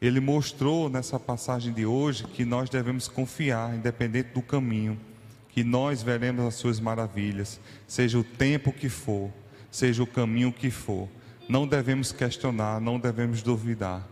Ele 0.00 0.20
mostrou 0.20 0.88
nessa 0.88 1.18
passagem 1.18 1.72
de 1.72 1.84
hoje 1.84 2.24
que 2.24 2.44
nós 2.44 2.70
devemos 2.70 3.08
confiar, 3.08 3.74
independente 3.74 4.30
do 4.32 4.42
caminho 4.42 4.98
que 5.58 5.64
nós 5.64 6.04
veremos 6.04 6.44
as 6.44 6.54
suas 6.54 6.78
maravilhas, 6.78 7.58
seja 7.84 8.16
o 8.16 8.22
tempo 8.22 8.72
que 8.72 8.88
for, 8.88 9.28
seja 9.72 10.04
o 10.04 10.06
caminho 10.06 10.52
que 10.52 10.70
for. 10.70 11.08
Não 11.48 11.66
devemos 11.66 12.12
questionar, 12.12 12.80
não 12.80 12.96
devemos 13.00 13.42
duvidar, 13.42 14.06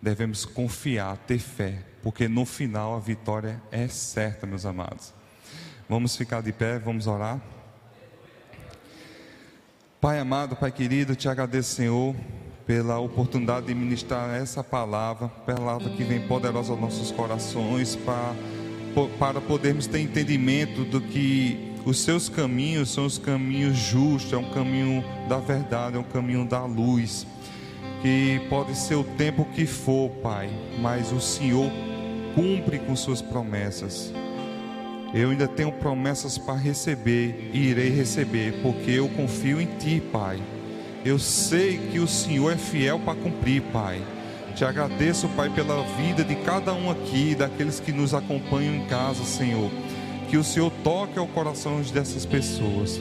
devemos 0.00 0.46
confiar, 0.46 1.18
ter 1.18 1.38
fé, 1.38 1.82
porque 2.02 2.28
no 2.28 2.46
final 2.46 2.96
a 2.96 2.98
vitória 2.98 3.60
é 3.70 3.86
certa, 3.88 4.46
meus 4.46 4.64
amados. 4.64 5.12
Vamos 5.86 6.16
ficar 6.16 6.40
de 6.40 6.50
pé, 6.50 6.78
vamos 6.78 7.06
orar. 7.06 7.42
Pai 10.00 10.18
amado, 10.18 10.56
Pai 10.56 10.72
querido, 10.72 11.14
te 11.14 11.28
agradeço, 11.28 11.74
Senhor, 11.74 12.16
pela 12.66 12.98
oportunidade 12.98 13.66
de 13.66 13.74
ministrar 13.74 14.34
essa 14.34 14.62
palavra, 14.62 15.28
palavra 15.28 15.88
que 15.90 16.02
vem 16.02 16.20
poderosa 16.26 16.72
aos 16.72 16.80
nossos 16.80 17.12
corações, 17.12 17.94
para, 17.94 18.34
para 19.18 19.40
podermos 19.40 19.86
ter 19.86 20.00
entendimento 20.00 20.84
do 20.84 21.00
que 21.00 21.74
os 21.84 22.00
seus 22.00 22.28
caminhos 22.28 22.92
são 22.92 23.06
os 23.06 23.18
caminhos 23.18 23.76
justos, 23.76 24.32
é 24.32 24.36
um 24.36 24.50
caminho 24.50 25.04
da 25.28 25.38
verdade, 25.38 25.96
é 25.96 26.00
um 26.00 26.04
caminho 26.04 26.44
da 26.44 26.64
luz. 26.64 27.24
Que 28.02 28.40
pode 28.50 28.74
ser 28.76 28.96
o 28.96 29.04
tempo 29.04 29.44
que 29.54 29.64
for, 29.64 30.10
Pai, 30.22 30.50
mas 30.80 31.12
o 31.12 31.20
Senhor 31.20 31.70
cumpre 32.34 32.80
com 32.80 32.96
suas 32.96 33.22
promessas. 33.22 34.12
Eu 35.14 35.30
ainda 35.30 35.46
tenho 35.46 35.70
promessas 35.70 36.36
para 36.36 36.56
receber 36.56 37.50
e 37.54 37.68
irei 37.68 37.90
receber, 37.90 38.60
porque 38.60 38.90
eu 38.90 39.08
confio 39.10 39.60
em 39.60 39.66
Ti, 39.78 40.02
Pai. 40.12 40.42
Eu 41.06 41.20
sei 41.20 41.78
que 41.92 42.00
o 42.00 42.08
Senhor 42.08 42.52
é 42.52 42.56
fiel 42.56 42.98
para 42.98 43.14
cumprir, 43.14 43.62
Pai. 43.72 44.02
Te 44.56 44.64
agradeço, 44.64 45.28
Pai, 45.36 45.48
pela 45.48 45.84
vida 45.96 46.24
de 46.24 46.34
cada 46.34 46.74
um 46.74 46.90
aqui, 46.90 47.32
daqueles 47.36 47.78
que 47.78 47.92
nos 47.92 48.12
acompanham 48.12 48.74
em 48.74 48.86
casa, 48.86 49.22
Senhor. 49.22 49.70
Que 50.28 50.36
o 50.36 50.42
Senhor 50.42 50.72
toque 50.82 51.16
ao 51.16 51.28
coração 51.28 51.80
dessas 51.80 52.26
pessoas. 52.26 53.00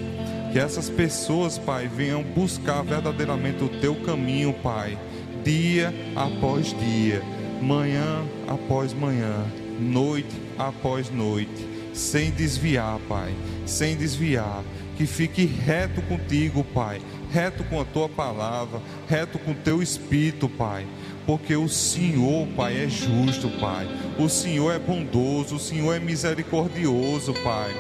Que 0.54 0.60
essas 0.60 0.88
pessoas, 0.88 1.58
Pai, 1.58 1.88
venham 1.88 2.22
buscar 2.22 2.84
verdadeiramente 2.84 3.64
o 3.64 3.70
Teu 3.70 3.96
caminho, 3.96 4.54
Pai, 4.54 4.96
dia 5.44 5.92
após 6.16 6.78
dia, 6.78 7.24
manhã 7.60 8.24
após 8.48 8.94
manhã, 8.94 9.44
noite 9.80 10.40
após 10.60 11.10
noite 11.10 11.76
sem 11.96 12.30
desviar, 12.30 13.00
Pai, 13.08 13.34
sem 13.66 13.96
desviar. 13.96 14.64
Que 14.98 15.06
fique 15.06 15.46
reto 15.46 16.02
contigo, 16.04 16.64
Pai, 16.64 17.02
reto 17.32 17.64
com 17.66 17.82
a 17.82 17.86
tua 17.86 18.08
palavra, 18.08 18.82
reto 19.10 19.38
com 19.38 19.52
o 19.52 19.56
teu 19.56 19.82
espírito, 19.82 20.48
Pai. 20.48 20.86
Porque 21.26 21.56
o 21.56 21.68
Senhor, 21.68 22.48
Pai, 22.56 22.84
é 22.84 22.88
justo, 22.88 23.50
Pai. 23.60 23.88
O 24.18 24.30
Senhor 24.30 24.72
é 24.74 24.80
bondoso, 24.80 25.56
o 25.56 25.60
Senhor 25.60 25.94
é 25.94 26.00
misericordioso, 26.00 27.34
Pai. 27.44 27.76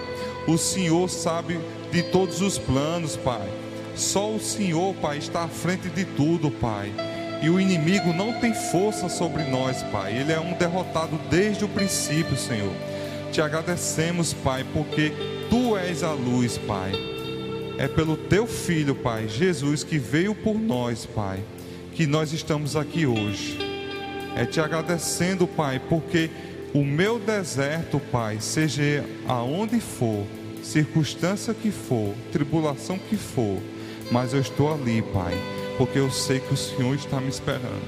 O 0.47 0.57
Senhor 0.57 1.09
sabe 1.09 1.59
de 1.91 2.03
todos 2.03 2.41
os 2.41 2.57
planos, 2.57 3.15
Pai. 3.15 3.49
Só 3.95 4.31
o 4.31 4.39
Senhor, 4.39 4.93
Pai, 4.95 5.17
está 5.19 5.43
à 5.43 5.47
frente 5.47 5.87
de 5.89 6.03
tudo, 6.03 6.51
Pai. 6.51 6.91
E 7.41 7.49
o 7.49 7.59
inimigo 7.59 8.11
não 8.11 8.33
tem 8.39 8.53
força 8.53 9.07
sobre 9.07 9.43
nós, 9.43 9.81
Pai. 9.83 10.17
Ele 10.17 10.33
é 10.33 10.39
um 10.39 10.53
derrotado 10.53 11.17
desde 11.29 11.63
o 11.63 11.69
princípio, 11.69 12.35
Senhor. 12.35 12.73
Te 13.35 13.41
agradecemos, 13.41 14.31
Pai, 14.31 14.65
porque 14.71 15.11
tu 15.49 15.75
és 15.75 16.03
a 16.03 16.13
luz, 16.13 16.57
Pai. 16.57 16.93
É 17.77 17.85
pelo 17.85 18.15
teu 18.15 18.47
filho, 18.47 18.95
Pai, 18.95 19.27
Jesus, 19.27 19.83
que 19.83 19.99
veio 19.99 20.33
por 20.33 20.57
nós, 20.57 21.05
Pai, 21.05 21.43
que 21.93 22.07
nós 22.07 22.31
estamos 22.31 22.77
aqui 22.77 23.05
hoje. 23.05 23.57
É 24.37 24.45
te 24.45 24.61
agradecendo, 24.61 25.45
Pai, 25.45 25.81
porque 25.89 26.29
o 26.73 26.85
meu 26.85 27.19
deserto, 27.19 27.99
Pai, 28.09 28.37
seja 28.39 29.03
aonde 29.27 29.81
for, 29.81 30.25
circunstância 30.63 31.53
que 31.53 31.71
for, 31.71 32.15
tribulação 32.31 32.97
que 32.97 33.17
for, 33.17 33.61
mas 34.13 34.33
eu 34.33 34.39
estou 34.39 34.73
ali, 34.73 35.01
Pai, 35.01 35.33
porque 35.77 35.99
eu 35.99 36.09
sei 36.09 36.39
que 36.39 36.53
o 36.53 36.57
Senhor 36.57 36.95
está 36.95 37.19
me 37.19 37.27
esperando. 37.27 37.83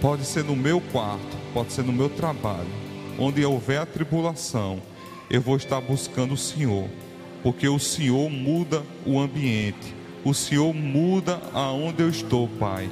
Pode 0.00 0.24
ser 0.24 0.44
no 0.44 0.54
meu 0.54 0.80
quarto, 0.80 1.36
pode 1.52 1.72
ser 1.72 1.82
no 1.82 1.92
meu 1.92 2.08
trabalho, 2.08 2.85
onde 3.18 3.44
houver 3.44 3.84
tribulação, 3.86 4.80
eu 5.30 5.40
vou 5.40 5.56
estar 5.56 5.80
buscando 5.80 6.34
o 6.34 6.38
Senhor, 6.38 6.88
porque 7.42 7.68
o 7.68 7.78
Senhor 7.78 8.30
muda 8.30 8.82
o 9.04 9.18
ambiente, 9.18 9.94
o 10.24 10.34
Senhor 10.34 10.74
muda 10.74 11.40
aonde 11.52 12.02
eu 12.02 12.08
estou, 12.08 12.48
Pai, 12.58 12.88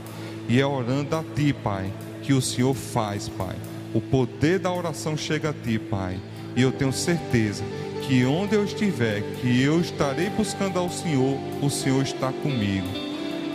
e 0.49 0.61
é 0.61 0.67
orando 0.67 1.17
a 1.17 1.25
Ti, 1.35 1.53
Pai, 1.53 1.93
que 2.23 2.33
o 2.33 2.41
Senhor 2.41 2.75
faz, 2.75 3.29
Pai. 3.29 3.57
O 3.93 4.01
poder 4.01 4.59
da 4.59 4.73
oração 4.73 5.17
chega 5.17 5.51
a 5.51 5.53
Ti, 5.53 5.79
Pai, 5.79 6.19
e 6.57 6.63
eu 6.63 6.73
tenho 6.73 6.93
certeza 6.93 7.65
que 8.07 8.25
onde 8.25 8.55
eu 8.55 8.65
estiver, 8.65 9.23
que 9.41 9.63
eu 9.63 9.81
estarei 9.81 10.29
buscando 10.31 10.79
ao 10.79 10.91
Senhor, 10.91 11.39
o 11.63 11.71
Senhor 11.71 12.03
está 12.03 12.31
comigo. 12.33 12.87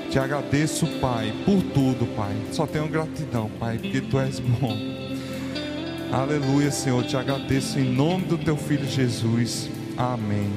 Te 0.09 0.17
agradeço, 0.17 0.87
Pai, 0.99 1.31
por 1.45 1.61
tudo, 1.73 2.07
Pai. 2.15 2.35
Só 2.51 2.65
tenho 2.65 2.87
gratidão, 2.87 3.49
Pai, 3.59 3.77
porque 3.77 4.01
Tu 4.01 4.19
és 4.19 4.39
bom. 4.39 5.08
Aleluia, 6.11 6.71
Senhor. 6.71 7.03
Te 7.03 7.15
agradeço 7.15 7.79
em 7.79 7.93
nome 7.93 8.25
do 8.25 8.37
teu 8.37 8.57
filho 8.57 8.85
Jesus. 8.85 9.69
Amém. 9.95 10.49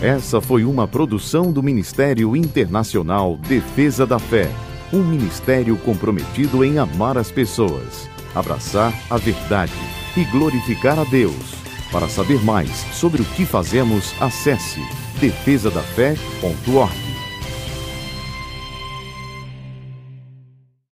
Essa 0.00 0.40
foi 0.40 0.64
uma 0.64 0.88
produção 0.88 1.52
do 1.52 1.62
Ministério 1.62 2.34
Internacional 2.34 3.36
Defesa 3.36 4.04
da 4.04 4.18
Fé, 4.18 4.50
um 4.92 5.04
ministério 5.04 5.76
comprometido 5.76 6.64
em 6.64 6.78
amar 6.78 7.16
as 7.16 7.30
pessoas, 7.30 8.10
abraçar 8.34 8.92
a 9.08 9.16
verdade 9.16 9.72
e 10.16 10.24
glorificar 10.24 10.98
a 10.98 11.04
Deus. 11.04 11.54
Para 11.92 12.08
saber 12.08 12.42
mais 12.42 12.70
sobre 12.92 13.22
o 13.22 13.24
que 13.24 13.46
fazemos, 13.46 14.12
acesse 14.20 14.80
defesadafé.org. 15.20 17.11